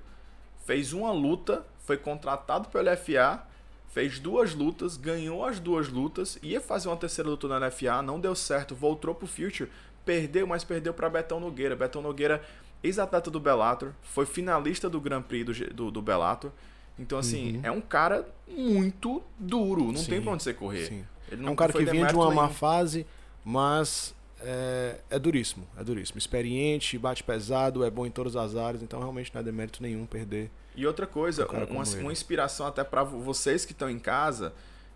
[0.64, 3.42] fez uma luta, foi contratado pelo LFA,
[3.88, 8.20] fez duas lutas, ganhou as duas lutas, ia fazer uma terceira luta na LFA, não
[8.20, 9.68] deu certo, voltou pro Future,
[10.04, 11.74] perdeu, mas perdeu para Betão Nogueira.
[11.74, 12.42] Betão Nogueira,
[12.82, 16.50] ex-atleta do Bellator, foi finalista do Grand Prix do, do, do Bellator.
[16.98, 17.60] Então, assim, Uhum.
[17.62, 20.86] é um cara muito duro, não Sim, tem pra onde você correr.
[20.86, 21.04] Sim.
[21.30, 22.54] Ele É não um cara que vinha de uma má nenhum.
[22.54, 23.06] fase,
[23.44, 26.18] mas é, é duríssimo, é duríssimo.
[26.18, 30.04] Experiente, bate pesado, é bom em todas as áreas, então realmente não é demérito nenhum
[30.06, 30.50] perder.
[30.76, 34.52] E outra coisa, Um uma, uma inspiração até pra vocês que estão em casa,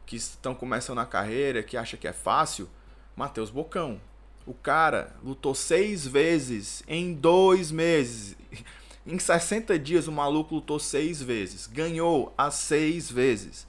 [0.07, 2.69] que estão começando a carreira, que acham que é fácil,
[3.17, 4.01] Matheus Bocão.
[4.47, 8.37] O cara lutou seis vezes em dois meses.
[9.07, 11.67] Em 60 dias, o maluco lutou seis vezes.
[11.67, 13.67] Ganhou as seis vezes.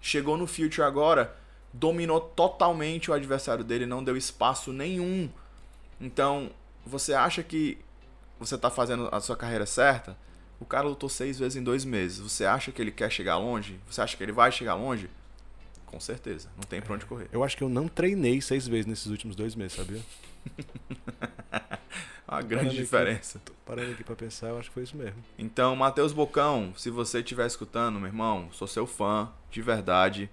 [0.00, 1.36] Chegou no Future agora,
[1.72, 5.28] dominou totalmente o adversário dele, não deu espaço nenhum.
[6.00, 6.50] Então,
[6.84, 7.78] você acha que
[8.38, 10.16] você tá fazendo a sua carreira certa?
[10.60, 12.18] O cara lutou seis vezes em dois meses.
[12.18, 13.80] Você acha que ele quer chegar longe?
[13.90, 15.10] Você acha que ele vai chegar longe?
[15.86, 16.48] Com certeza.
[16.56, 17.28] Não tem pra onde correr.
[17.32, 20.00] Eu acho que eu não treinei seis vezes nesses últimos dois meses, sabia?
[22.28, 22.76] A grande aqui.
[22.78, 23.40] diferença.
[23.44, 25.22] Tô parando aqui pra pensar, eu acho que foi isso mesmo.
[25.38, 30.28] Então, Matheus Bocão, se você estiver escutando, meu irmão, sou seu fã, de verdade.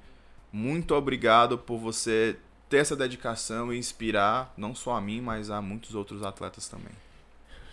[0.52, 2.36] Muito obrigado por você
[2.68, 6.94] ter essa dedicação e inspirar não só a mim, mas a muitos outros atletas também.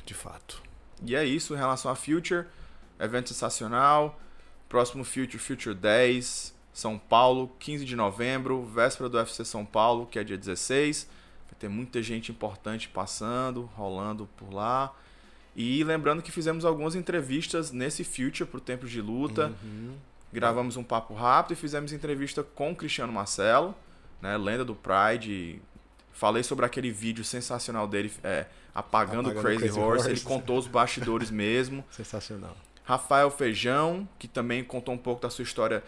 [0.04, 0.62] De fato.
[1.02, 2.44] E é isso em relação a Future.
[2.98, 4.20] Evento sensacional.
[4.68, 10.18] Próximo Future, Future 10, São Paulo, 15 de novembro, véspera do UFC São Paulo, que
[10.18, 11.08] é dia 16.
[11.50, 14.94] Vai ter muita gente importante passando, rolando por lá.
[15.54, 19.52] E lembrando que fizemos algumas entrevistas nesse Future pro Tempos de Luta.
[19.62, 19.96] Uhum.
[20.32, 23.74] Gravamos um papo rápido e fizemos entrevista com o Cristiano Marcelo,
[24.22, 25.60] né, lenda do Pride.
[26.12, 30.08] Falei sobre aquele vídeo sensacional dele é, apagando, o Crazy, Crazy Horse.
[30.08, 30.10] Horse.
[30.10, 31.84] Ele contou os bastidores mesmo.
[31.90, 32.56] Sensacional.
[32.84, 35.82] Rafael Feijão, que também contou um pouco da sua história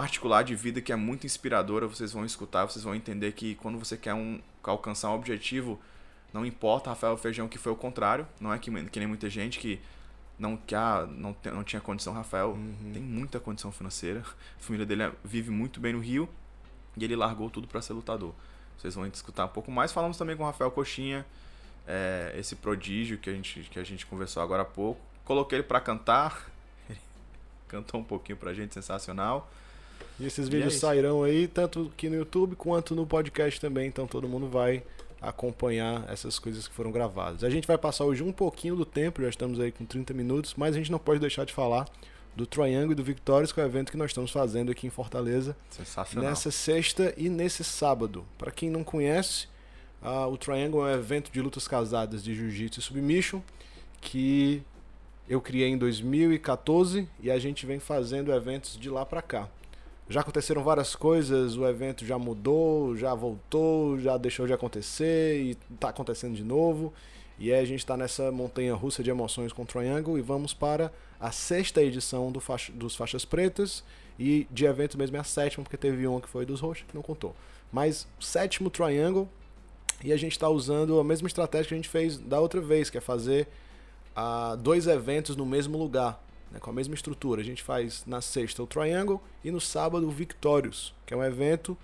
[0.00, 1.86] particular de vida, que é muito inspiradora.
[1.86, 5.80] Vocês vão escutar, vocês vão entender que quando você quer um, alcançar um objetivo,
[6.32, 6.90] não importa.
[6.90, 9.80] Rafael Feijão, que foi o contrário, não é que, que nem muita gente que
[10.36, 12.12] não, que, ah, não, te- não tinha condição.
[12.12, 12.90] Rafael Uhum.
[12.92, 14.24] tem muita condição financeira.
[14.58, 16.28] A família dele é- vive muito bem no Rio
[16.96, 18.34] e ele largou tudo para ser lutador.
[18.76, 19.92] Vocês vão escutar um pouco mais.
[19.92, 21.24] Falamos também com o Rafael Coxinha,
[21.86, 25.00] é, esse prodígio que a, gente, que a gente conversou agora há pouco.
[25.24, 26.50] Coloquei ele para cantar.
[26.90, 26.98] Ele
[27.68, 29.48] cantou um pouquinho pra gente, sensacional.
[30.18, 30.80] E esses E vídeos é isso.
[30.80, 34.82] sairão aí, tanto aqui no YouTube quanto no podcast também, então todo mundo vai
[35.20, 37.42] acompanhar essas coisas que foram gravadas.
[37.44, 40.54] A gente vai passar hoje um pouquinho do tempo, já estamos aí com 30 minutos,
[40.56, 41.88] mas a gente não pode deixar de falar
[42.36, 44.90] do Triangle e do Victorious, que é o evento que nós estamos fazendo aqui em
[44.90, 46.28] Fortaleza, Sensacional.
[46.28, 48.24] nessa sexta e nesse sábado.
[48.36, 49.46] Para quem não conhece,
[50.02, 53.40] ah, o Triangle é um evento de lutas casadas de Jiu-Jitsu e Submission,
[54.00, 54.62] que
[55.28, 59.48] eu criei em 2014 e a gente vem fazendo eventos de lá para cá.
[60.08, 65.54] Já aconteceram várias coisas, o evento já mudou, já voltou, já deixou de acontecer e
[65.80, 66.92] tá acontecendo de novo.
[67.38, 70.52] E aí a gente está nessa montanha russa de emoções com o Triangle e vamos
[70.54, 73.82] para a sexta edição do faixa- dos Faixas Pretas
[74.18, 76.94] e de evento mesmo é a sétima, porque teve uma que foi dos roxos que
[76.94, 77.34] não contou.
[77.72, 79.28] Mas sétimo Triangle
[80.04, 82.90] e a gente está usando a mesma estratégia que a gente fez da outra vez,
[82.90, 83.48] que é fazer
[84.14, 86.22] ah, dois eventos no mesmo lugar,
[86.54, 87.42] né, com a mesma estrutura.
[87.42, 91.24] A gente faz na sexta o Triangle e no sábado o Victorious, que é um
[91.24, 91.76] evento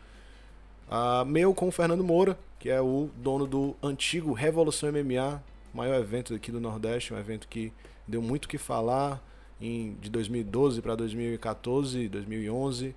[0.88, 5.42] ah, meu com o Fernando Moura, que é o dono do antigo Revolução MMA,
[5.74, 7.72] maior evento aqui do Nordeste, um evento que
[8.06, 9.22] deu muito o que falar
[9.60, 12.94] em, de 2012 para 2014, 2011.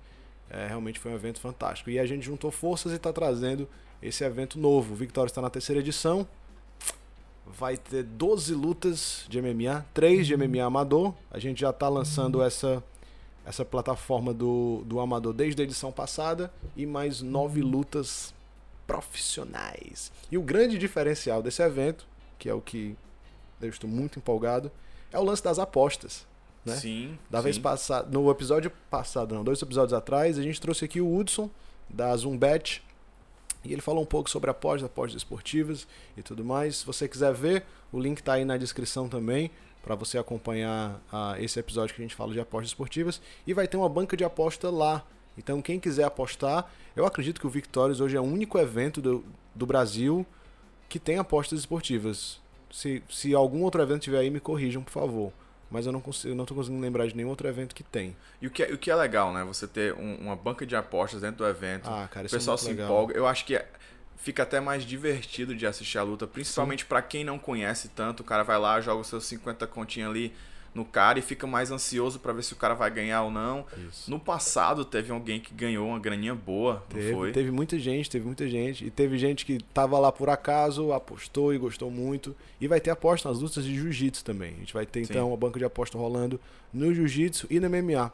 [0.50, 1.90] É, realmente foi um evento fantástico.
[1.90, 3.68] E a gente juntou forças e está trazendo
[4.02, 4.92] esse evento novo.
[4.92, 6.28] O Victorious está na terceira edição.
[7.46, 11.14] Vai ter 12 lutas de MMA, 3 de MMA amador.
[11.30, 12.82] A gente já está lançando essa,
[13.44, 18.34] essa plataforma do, do amador desde a edição passada e mais 9 lutas
[18.86, 20.10] profissionais.
[20.30, 22.06] E o grande diferencial desse evento,
[22.38, 22.96] que é o que
[23.60, 24.70] eu estou muito empolgado,
[25.12, 26.26] é o lance das apostas.
[26.64, 26.76] né?
[26.76, 27.18] Sim.
[27.30, 31.16] Da vez passada, no episódio passado, não, dois episódios atrás, a gente trouxe aqui o
[31.16, 31.48] Hudson,
[31.88, 32.82] da Zumbet,
[33.64, 36.76] e ele falou um pouco sobre apostas, apostas esportivas e tudo mais.
[36.78, 39.50] Se você quiser ver, o link tá aí na descrição também,
[39.82, 43.20] para você acompanhar ah, esse episódio que a gente fala de apostas esportivas.
[43.46, 45.04] E vai ter uma banca de aposta lá.
[45.36, 49.24] Então, quem quiser apostar, eu acredito que o Victorious hoje é o único evento do,
[49.54, 50.26] do Brasil
[50.88, 52.40] que tem apostas esportivas.
[52.70, 55.32] Se, se algum outro evento tiver aí, me corrijam, por favor.
[55.74, 58.14] Mas eu não consigo, não tô conseguindo lembrar de nenhum outro evento que tem.
[58.40, 59.42] E o que, é, o que é legal, né?
[59.42, 61.90] Você ter um- uma banca de apostas dentro do evento.
[61.90, 62.86] Ah, cara, o isso pessoal é muito se legal.
[62.86, 63.14] empolga.
[63.16, 63.66] Eu acho que é-
[64.16, 68.20] fica até mais divertido de assistir a luta, principalmente pra quem não conhece tanto.
[68.20, 70.32] O cara vai lá, joga os seus 50 continhos ali
[70.74, 73.64] no cara e fica mais ansioso para ver se o cara vai ganhar ou não.
[73.88, 74.10] Isso.
[74.10, 77.32] No passado teve alguém que ganhou uma graninha boa, Teve, não foi?
[77.32, 78.84] teve muita gente, teve muita gente.
[78.84, 82.34] E teve gente que tava lá por acaso, apostou e gostou muito.
[82.60, 84.54] E vai ter aposta nas lutas de jiu-jitsu também.
[84.54, 85.12] A gente vai ter Sim.
[85.12, 86.40] então uma banca de aposta rolando
[86.72, 88.12] no jiu-jitsu e no MMA.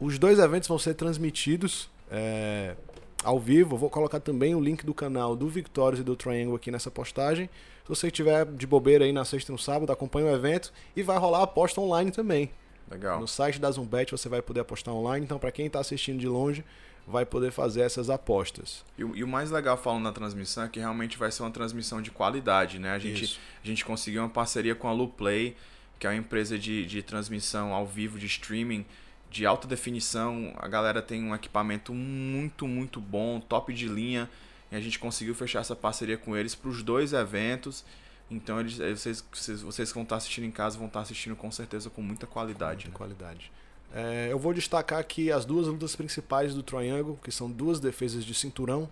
[0.00, 2.74] Os dois eventos vão ser transmitidos é,
[3.22, 3.74] ao vivo.
[3.74, 6.90] Eu vou colocar também o link do canal do Victorious e do Triangle aqui nessa
[6.90, 7.50] postagem.
[7.84, 11.02] Se você estiver de bobeira aí na sexta e no sábado, acompanhe o evento e
[11.02, 12.50] vai rolar aposta online também.
[12.90, 13.20] Legal.
[13.20, 16.26] No site da Zumbet você vai poder apostar online, então para quem está assistindo de
[16.28, 16.64] longe,
[17.06, 18.84] vai poder fazer essas apostas.
[18.98, 21.50] E, o- e o mais legal falando na transmissão é que realmente vai ser uma
[21.50, 22.90] transmissão de qualidade, né?
[22.92, 23.40] A gente, Isso.
[23.62, 25.56] a gente conseguiu uma parceria com a Luplay,
[25.98, 28.84] que é uma empresa de, de transmissão ao vivo, de streaming,
[29.30, 30.52] de alta definição.
[30.56, 34.28] A galera tem um equipamento muito, muito bom, top de linha.
[34.70, 37.84] E a gente conseguiu fechar essa parceria com eles para os dois eventos.
[38.30, 41.50] Então eles, vocês, vocês, vocês que vão estar assistindo em casa vão estar assistindo com
[41.50, 42.86] certeza com muita qualidade.
[42.86, 42.96] Muita né?
[42.96, 43.52] qualidade.
[43.92, 48.24] É, eu vou destacar aqui as duas lutas principais do Triangle, que são duas defesas
[48.24, 48.88] de cinturão.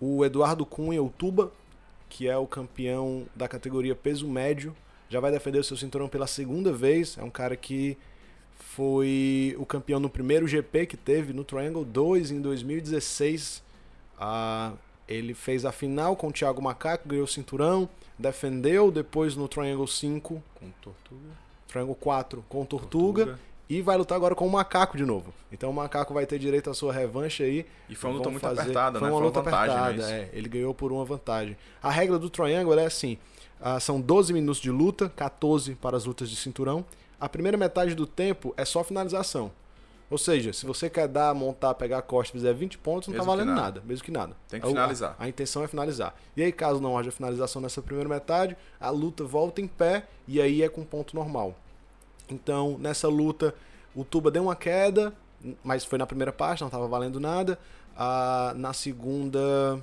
[0.00, 1.52] O Eduardo Cunha, o Tuba,
[2.08, 4.74] que é o campeão da categoria peso médio,
[5.08, 7.16] já vai defender o seu cinturão pela segunda vez.
[7.16, 7.96] É um cara que
[8.56, 13.62] foi o campeão no primeiro GP que teve no Triangle 2 em 2016.
[14.18, 14.72] Ah,
[15.08, 17.88] ele fez a final com o Thiago Macaco, ganhou o cinturão,
[18.18, 21.46] defendeu depois no Triangle 5, Com tortuga.
[21.68, 23.38] Triangle 4 com o Tortuga,
[23.68, 25.34] e vai lutar agora com o Macaco de novo.
[25.52, 27.66] Então o Macaco vai ter direito à sua revanche aí.
[27.88, 29.14] E foi uma luta muito fazer- apertada, foi né?
[29.14, 30.20] uma luta vantagem, apertada, né?
[30.20, 30.30] é.
[30.32, 31.56] Ele ganhou por uma vantagem.
[31.82, 33.18] A regra do Triangle é assim:
[33.60, 36.84] ah, são 12 minutos de luta, 14 para as lutas de cinturão.
[37.20, 39.50] A primeira metade do tempo é só finalização.
[40.08, 43.14] Ou seja, se você quer dar, montar, pegar a costa e fizer 20 pontos, não
[43.14, 43.60] Mesmo tá valendo nada.
[43.62, 43.82] nada.
[43.84, 44.36] mesmo que nada.
[44.48, 45.16] Tem que A- finalizar.
[45.18, 46.14] A, a intenção é finalizar.
[46.36, 50.40] E aí, caso não haja finalização nessa primeira metade, a luta volta em pé e
[50.40, 51.54] aí é com ponto normal.
[52.28, 53.52] Então, nessa luta,
[53.96, 55.12] o Tuba deu uma queda,
[55.64, 57.58] mas foi na primeira parte, não estava valendo nada.
[57.96, 59.80] Ah, na segunda.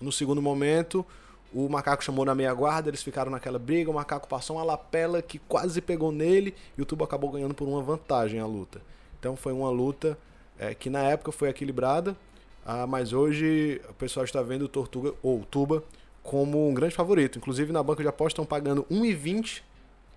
[0.00, 1.04] No segundo momento,
[1.52, 5.22] o macaco chamou na meia guarda, eles ficaram naquela briga, o macaco passou uma lapela
[5.22, 8.80] que quase pegou nele e o Tuba acabou ganhando por uma vantagem a luta.
[9.24, 10.18] Então foi uma luta
[10.58, 12.14] eh, que na época foi equilibrada,
[12.62, 15.82] ah, mas hoje o pessoal está vendo o Tortuga ou o Tuba
[16.22, 17.38] como um grande favorito.
[17.38, 19.62] Inclusive na banca de apostas estão pagando 1,20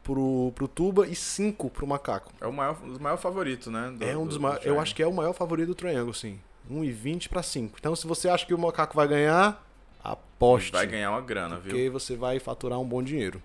[0.04, 2.34] pro, pro Tuba e 5 pro Macaco.
[2.42, 3.94] É o maior, um dos maiores favoritos, né?
[3.98, 5.76] do- é um do- dos do maiores, eu acho que é o maior favorito do
[5.76, 6.38] Triangle, sim.
[6.70, 7.78] 1,20 para 5.
[7.80, 9.66] Então se você acha que o Macaco vai ganhar,
[10.04, 10.74] aposte.
[10.74, 11.72] Vai ganhar uma grana, viu?
[11.72, 13.42] Porque você vai faturar um bom dinheiro.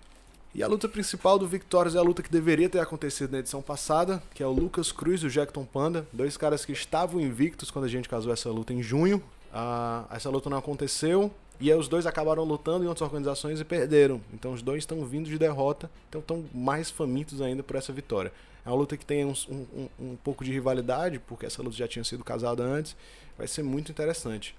[0.55, 3.61] E a luta principal do Victorious é a luta que deveria ter acontecido na edição
[3.61, 7.71] passada, que é o Lucas Cruz e o Jackton Panda, dois caras que estavam invictos
[7.71, 9.21] quando a gente casou essa luta em junho.
[9.51, 13.65] Ah, essa luta não aconteceu e aí os dois acabaram lutando em outras organizações e
[13.65, 14.21] perderam.
[14.31, 18.31] Então os dois estão vindo de derrota, então estão mais famintos ainda por essa vitória.
[18.65, 21.87] É uma luta que tem um, um- um pouco de rivalidade, porque essa luta já
[21.87, 22.95] tinha sido casada antes.
[23.37, 24.55] Vai ser muito interessante.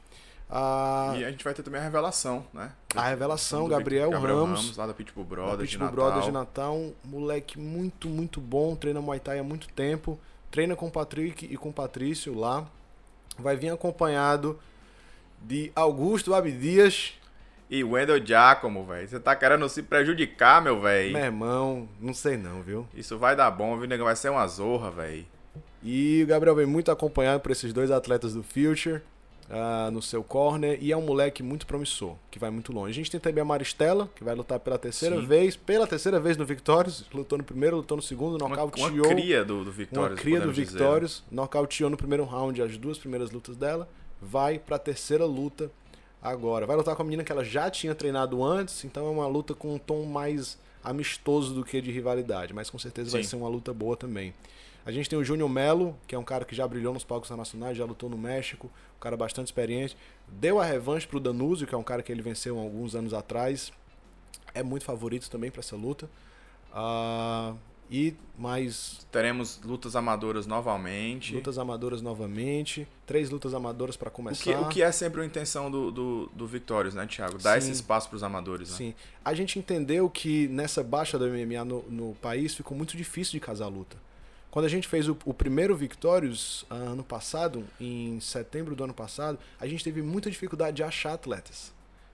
[0.48, 2.70] Ah, E a gente vai ter também a revelação, né?
[2.94, 6.04] a revelação, Gabriel, Gabriel Ramos, lá da Pitbull da Brothers, de Pitbull Natal.
[6.04, 10.18] Brothers de Natal, um moleque muito, muito bom, treina Muay Thai há muito tempo,
[10.50, 12.66] treina com o Patrick e com o Patrício lá.
[13.36, 14.58] Vai vir acompanhado
[15.42, 17.14] de Augusto Abdias,
[17.68, 19.08] E Wendell Giacomo, velho.
[19.08, 21.12] Você tá querendo se prejudicar, meu velho.
[21.14, 22.86] meu irmão, não sei não, viu?
[22.94, 24.04] Isso vai dar bom, viu, nego?
[24.04, 25.26] Vai ser uma zorra, velho.
[25.82, 29.02] E o Gabriel vem muito acompanhado por esses dois atletas do Future
[29.50, 32.90] ah, no seu corner e é um moleque muito promissor, que vai muito longe.
[32.90, 35.26] A gente tem também a Maristela, que vai lutar pela terceira Sim.
[35.26, 38.88] vez, pela terceira vez no Victorious, lutou no primeiro, lutou no segundo, Uma, nocauteou.
[38.88, 40.78] uma cria do, do Victorious, uma cria do podemos dizer.
[40.78, 43.88] Victorious, nocauteou no primeiro round as duas primeiras lutas dela,
[44.20, 45.70] vai pra terceira luta
[46.22, 46.66] agora.
[46.66, 49.54] Vai lutar com a menina que ela já tinha treinado antes, então é uma luta
[49.54, 53.30] com um tom mais amistoso do que de rivalidade, mas com certeza vai Sim.
[53.30, 54.34] ser uma luta boa também.
[54.86, 57.28] A gente tem o Júnior Melo, que é um cara que já brilhou nos palcos
[57.28, 59.96] internacionais, já lutou no México, um cara bastante experiente.
[60.28, 63.14] Deu a revanche pro Danúzio, que é um cara que ele venceu há alguns anos
[63.14, 63.72] atrás.
[64.54, 66.08] É muito favorito também pra essa luta.
[66.72, 67.54] Ah,
[67.90, 71.34] e mais Teremos lutas amadoras novamente.
[71.34, 72.86] Lutas amadoras novamente.
[73.06, 74.42] Três lutas amadoras pra O começar.
[74.42, 77.38] que, o que é sempre a intenção do, do, do Victorious, né, Thiago?
[77.38, 77.70] Dar Sim.
[77.70, 78.76] esse espaço pros amadores, né?
[78.76, 78.94] Sim.
[79.24, 83.40] A gente entendeu que nessa baixa do MMA no, no país ficou muito difícil de
[83.40, 83.96] casar luta.
[84.54, 88.94] Quando a gente fez o, o primeiro Victorious ah, ano passado, em setembro do ano
[88.94, 91.72] passado, a gente teve muita dificuldade de achar atletas.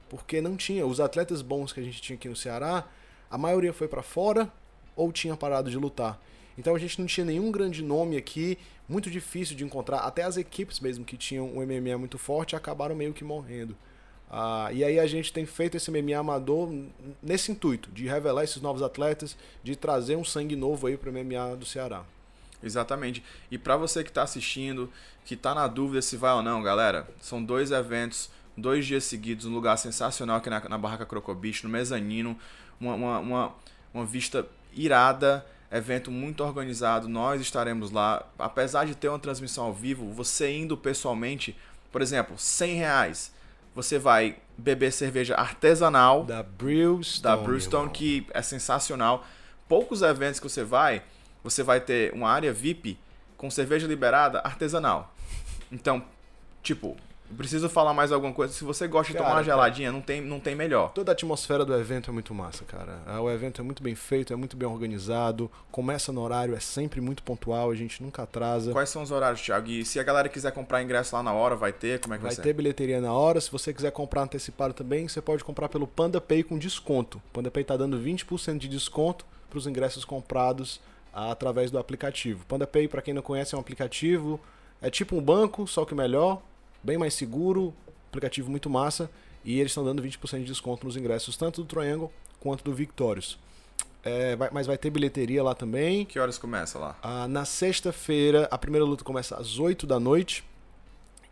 [0.09, 0.87] Porque não tinha.
[0.87, 2.89] Os atletas bons que a gente tinha aqui no Ceará,
[3.31, 4.51] a maioria foi pra fora
[4.97, 6.19] ou tinha parado de lutar.
[6.57, 8.57] Então a gente não tinha nenhum grande nome aqui,
[8.89, 9.99] muito difícil de encontrar.
[9.99, 13.77] Até as equipes mesmo que tinham um MMA muito forte acabaram meio que morrendo.
[14.31, 16.73] Ah, e aí a gente tem feito esse MMA amador
[17.23, 21.13] nesse intuito, de revelar esses novos atletas, de trazer um sangue novo aí para o
[21.13, 22.03] MMA do Ceará.
[22.63, 23.23] Exatamente.
[23.51, 24.91] E para você que está assistindo,
[25.25, 29.47] que está na dúvida se vai ou não, galera, são dois eventos, dois dias seguidos,
[29.47, 32.39] um lugar sensacional aqui na, na Barraca Crocobicho, no mezanino,
[32.81, 33.55] uma, uma, uma,
[33.95, 38.27] uma vista irada, evento muito organizado, nós estaremos lá.
[38.39, 41.57] Apesar de ter uma transmissão ao vivo, você indo pessoalmente,
[41.91, 43.41] por exemplo, 100 reais
[43.75, 49.25] você vai beber cerveja artesanal da Brewstone, da Brewstone que é sensacional.
[49.69, 51.03] Poucos eventos que você vai,
[51.43, 52.99] você vai ter uma área VIP
[53.37, 55.15] com cerveja liberada artesanal.
[55.73, 56.05] Então,
[56.63, 56.97] tipo,
[57.37, 58.53] Preciso falar mais alguma coisa.
[58.53, 60.91] Se você gosta de tomar uma geladinha, não tem, não tem melhor.
[60.93, 62.99] Toda a atmosfera do evento é muito massa, cara.
[63.07, 65.51] Ah, o evento é muito bem feito, é muito bem organizado.
[65.71, 68.73] Começa no horário, é sempre muito pontual, a gente nunca atrasa.
[68.73, 69.69] Quais são os horários, Thiago?
[69.69, 72.01] E se a galera quiser comprar ingresso lá na hora, vai ter?
[72.01, 73.41] Como é que vai, vai ter bilheteria na hora.
[73.41, 77.19] Se você quiser comprar antecipado também, você pode comprar pelo Panda Pay com desconto.
[77.19, 80.81] O Panda Pay tá dando 20% de desconto para os ingressos comprados
[81.13, 82.45] através do aplicativo.
[82.47, 84.41] Panda Pay, para quem não conhece, é um aplicativo.
[84.81, 86.43] É tipo um banco, só que melhor
[86.83, 87.75] bem mais seguro,
[88.09, 89.11] aplicativo muito massa,
[89.45, 93.39] e eles estão dando 20% de desconto nos ingressos, tanto do Triangle quanto do Victorious.
[94.03, 96.07] É, vai, mas vai ter bilheteria lá também.
[96.07, 96.97] Que horas começa lá?
[97.03, 100.45] Ah, na sexta-feira, a primeira luta começa às 8 da noite.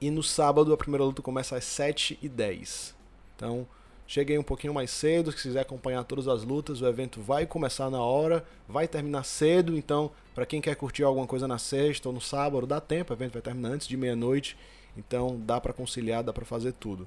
[0.01, 2.95] E no sábado, a primeira luta começa às 7 e 10.
[3.35, 3.67] Então,
[4.09, 5.31] cheguei um pouquinho mais cedo.
[5.31, 9.77] Se quiser acompanhar todas as lutas, o evento vai começar na hora, vai terminar cedo.
[9.77, 13.13] Então, para quem quer curtir alguma coisa na sexta ou no sábado, dá tempo.
[13.13, 14.57] O evento vai terminar antes de meia-noite.
[14.97, 17.07] Então dá para conciliar, dá para fazer tudo.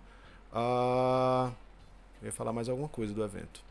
[0.53, 1.51] Ah,
[2.21, 3.61] eu ia falar mais alguma coisa do evento.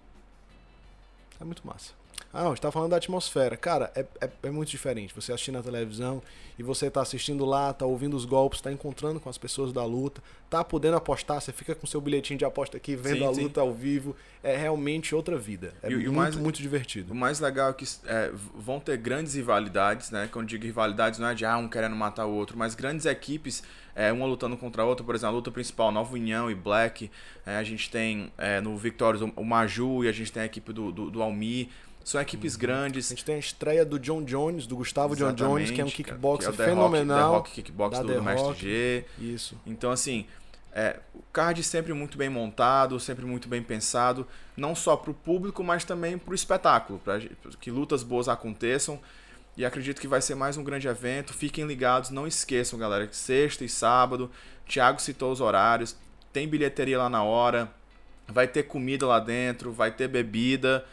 [1.41, 2.00] É muito massa.
[2.33, 3.57] Ah, não, está falando da atmosfera.
[3.57, 5.15] Cara, é, é, é, muito diferente.
[5.15, 6.23] Você assistir na televisão
[6.59, 9.85] e você tá assistindo lá, tá ouvindo os golpes, tá encontrando com as pessoas da
[9.85, 13.31] luta, tá podendo apostar, você fica com seu bilhetinho de aposta aqui, vendo sim, a
[13.31, 13.67] luta sim.
[13.67, 14.15] ao vivo.
[14.43, 15.75] É realmente outra vida.
[15.83, 17.13] É e, muito, mais, muito divertido.
[17.13, 20.29] O mais legal é que é, vão ter grandes rivalidades, né?
[20.33, 23.63] Quando digo rivalidades, não é de ah, um querendo matar o outro, mas grandes equipes,
[23.95, 25.05] é, uma lutando contra a outra.
[25.05, 27.11] Por exemplo, a luta principal, Nova União e Black.
[27.45, 30.73] É, a gente tem é, no Victorious o Maju e a gente tem a equipe
[30.73, 31.71] do, do, do Almi.
[32.11, 32.61] São equipes uhum.
[32.61, 33.07] grandes.
[33.07, 35.85] A gente tem a estreia do John Jones, do Gustavo Exatamente, John Jones, que é
[35.85, 37.19] um kickboxer que é fenomenal.
[37.19, 39.05] Rock, The Rock Kickbox do, do Mestre G.
[39.17, 39.57] Isso.
[39.65, 40.27] Então, assim,
[40.73, 45.15] é, o card sempre muito bem montado, sempre muito bem pensado, não só para o
[45.15, 47.21] público, mas também para o espetáculo, para
[47.61, 48.99] que lutas boas aconteçam.
[49.57, 51.33] E acredito que vai ser mais um grande evento.
[51.33, 54.29] Fiquem ligados, não esqueçam, galera, que sexta e sábado,
[54.67, 55.97] Thiago citou os horários,
[56.33, 57.71] tem bilheteria lá na hora,
[58.27, 60.85] vai ter comida lá dentro, vai ter bebida.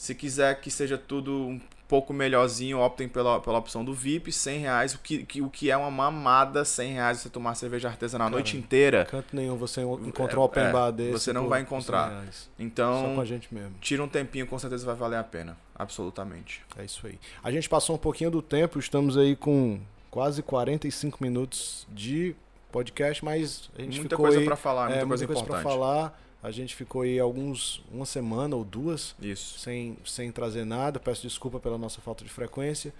[0.00, 4.58] Se quiser que seja tudo um pouco melhorzinho, optem pela, pela opção do VIP, 100
[4.58, 8.28] reais, o que, que, o que é uma mamada, 100 reais você tomar cerveja artesanal
[8.28, 9.04] a noite inteira.
[9.04, 11.12] Canto nenhum você encontra um open é, bar desse.
[11.12, 12.24] Você não vai encontrar.
[12.58, 13.74] Então, Só com a gente mesmo.
[13.78, 15.54] tira um tempinho, com certeza vai valer a pena.
[15.74, 16.62] Absolutamente.
[16.78, 17.18] É isso aí.
[17.44, 19.80] A gente passou um pouquinho do tempo, estamos aí com
[20.10, 22.34] quase 45 minutos de
[22.72, 25.70] podcast, mas a gente muita ficou coisa para falar, muita, é, coisa, muita coisa para
[25.70, 26.18] falar.
[26.42, 29.58] A gente ficou aí alguns uma semana ou duas Isso.
[29.58, 30.98] sem sem trazer nada.
[30.98, 32.92] Peço desculpa pela nossa falta de frequência.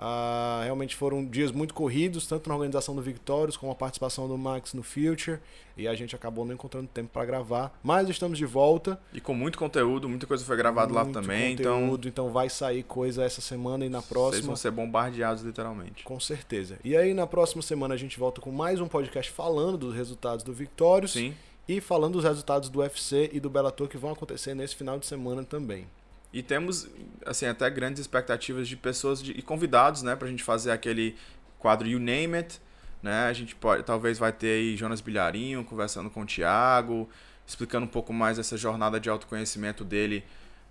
[0.00, 4.38] Ah, realmente foram dias muito corridos, tanto na organização do Victorious como a participação do
[4.38, 5.40] Max no Future,
[5.76, 9.00] e a gente acabou não encontrando tempo para gravar, mas estamos de volta.
[9.12, 12.26] E com muito conteúdo, muita coisa foi gravada lá também, então conteúdo, então...
[12.26, 14.34] então vai sair coisa essa semana e na próxima.
[14.34, 16.04] Vocês vão ser bombardeados literalmente.
[16.04, 16.78] Com certeza.
[16.84, 20.44] E aí na próxima semana a gente volta com mais um podcast falando dos resultados
[20.44, 21.10] do Victorious.
[21.10, 21.34] Sim
[21.68, 25.04] e falando dos resultados do UFC e do Bellator que vão acontecer nesse final de
[25.04, 25.86] semana também.
[26.32, 26.88] E temos,
[27.24, 31.16] assim, até grandes expectativas de pessoas de, e convidados, né, pra gente fazer aquele
[31.58, 32.60] quadro You Name It,
[33.02, 33.26] né?
[33.26, 37.08] A gente pode, talvez vai ter aí Jonas Bilharinho conversando com o Thiago,
[37.46, 40.24] explicando um pouco mais essa jornada de autoconhecimento dele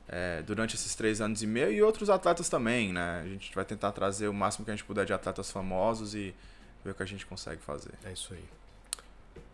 [0.07, 3.21] é, durante esses três anos e meio e outros atletas também, né?
[3.23, 6.35] A gente vai tentar trazer o máximo que a gente puder de atletas famosos e
[6.83, 7.93] ver o que a gente consegue fazer.
[8.03, 8.43] É isso aí.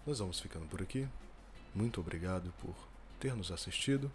[0.05, 1.07] Nós vamos ficando por aqui.
[1.73, 2.75] Muito obrigado por
[3.19, 4.11] ter nos assistido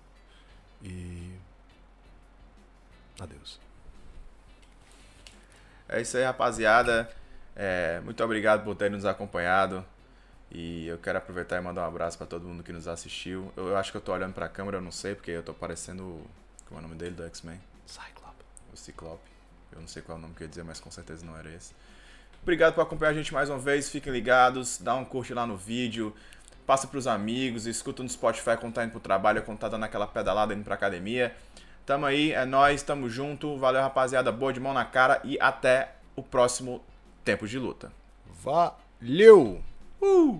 [0.83, 1.33] e
[3.21, 3.59] adeus.
[5.89, 7.11] É isso aí, rapaziada.
[7.57, 9.85] É, muito obrigado por ter nos acompanhado.
[10.51, 13.53] E eu quero aproveitar e mandar um abraço para todo mundo que nos assistiu.
[13.57, 15.43] Eu, eu, acho que eu tô olhando para a câmera, eu não sei, porque eu
[15.43, 16.23] tô parecendo.
[16.67, 17.61] Como é o nome dele do X-Men?
[17.87, 18.45] Cyclope.
[18.73, 19.29] O Ciclope.
[19.73, 21.37] Eu não sei qual é o nome que eu ia dizer, mas com certeza não
[21.37, 21.75] era esse.
[22.43, 23.91] Obrigado por acompanhar a gente mais uma vez.
[23.91, 26.15] Fiquem ligados, dá um curte lá no vídeo
[26.69, 30.07] passa pros amigos, escuta no Spotify quando tá indo pro trabalho, quando tá dando aquela
[30.07, 31.35] pedalada indo pra academia.
[31.87, 33.57] Tamo aí, é nós, tamo junto.
[33.57, 34.31] Valeu, rapaziada.
[34.31, 36.85] Boa de mão na cara e até o próximo
[37.25, 37.91] Tempo de Luta.
[38.43, 39.65] Valeu!
[39.99, 40.39] Uh!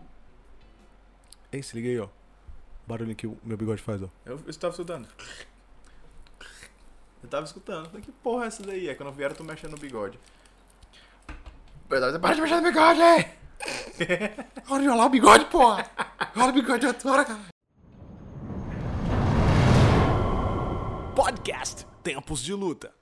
[1.51, 2.05] Ei, se liga aí, ó.
[2.05, 2.09] O
[2.87, 4.09] barulho que o meu bigode faz, ó.
[4.27, 5.09] Eu, estava escutando.
[7.23, 7.89] Eu tava escutando.
[8.03, 8.87] Que porra é essa daí?
[8.87, 10.21] É quando vieram, eu tô mexendo no bigode.
[11.89, 13.39] Para de mexer no bigode!
[14.71, 15.91] Olha lá o bigode, porra!
[16.37, 17.41] Olha o bigode da tora, cara!
[21.15, 22.93] Podcast Tempos de Luta.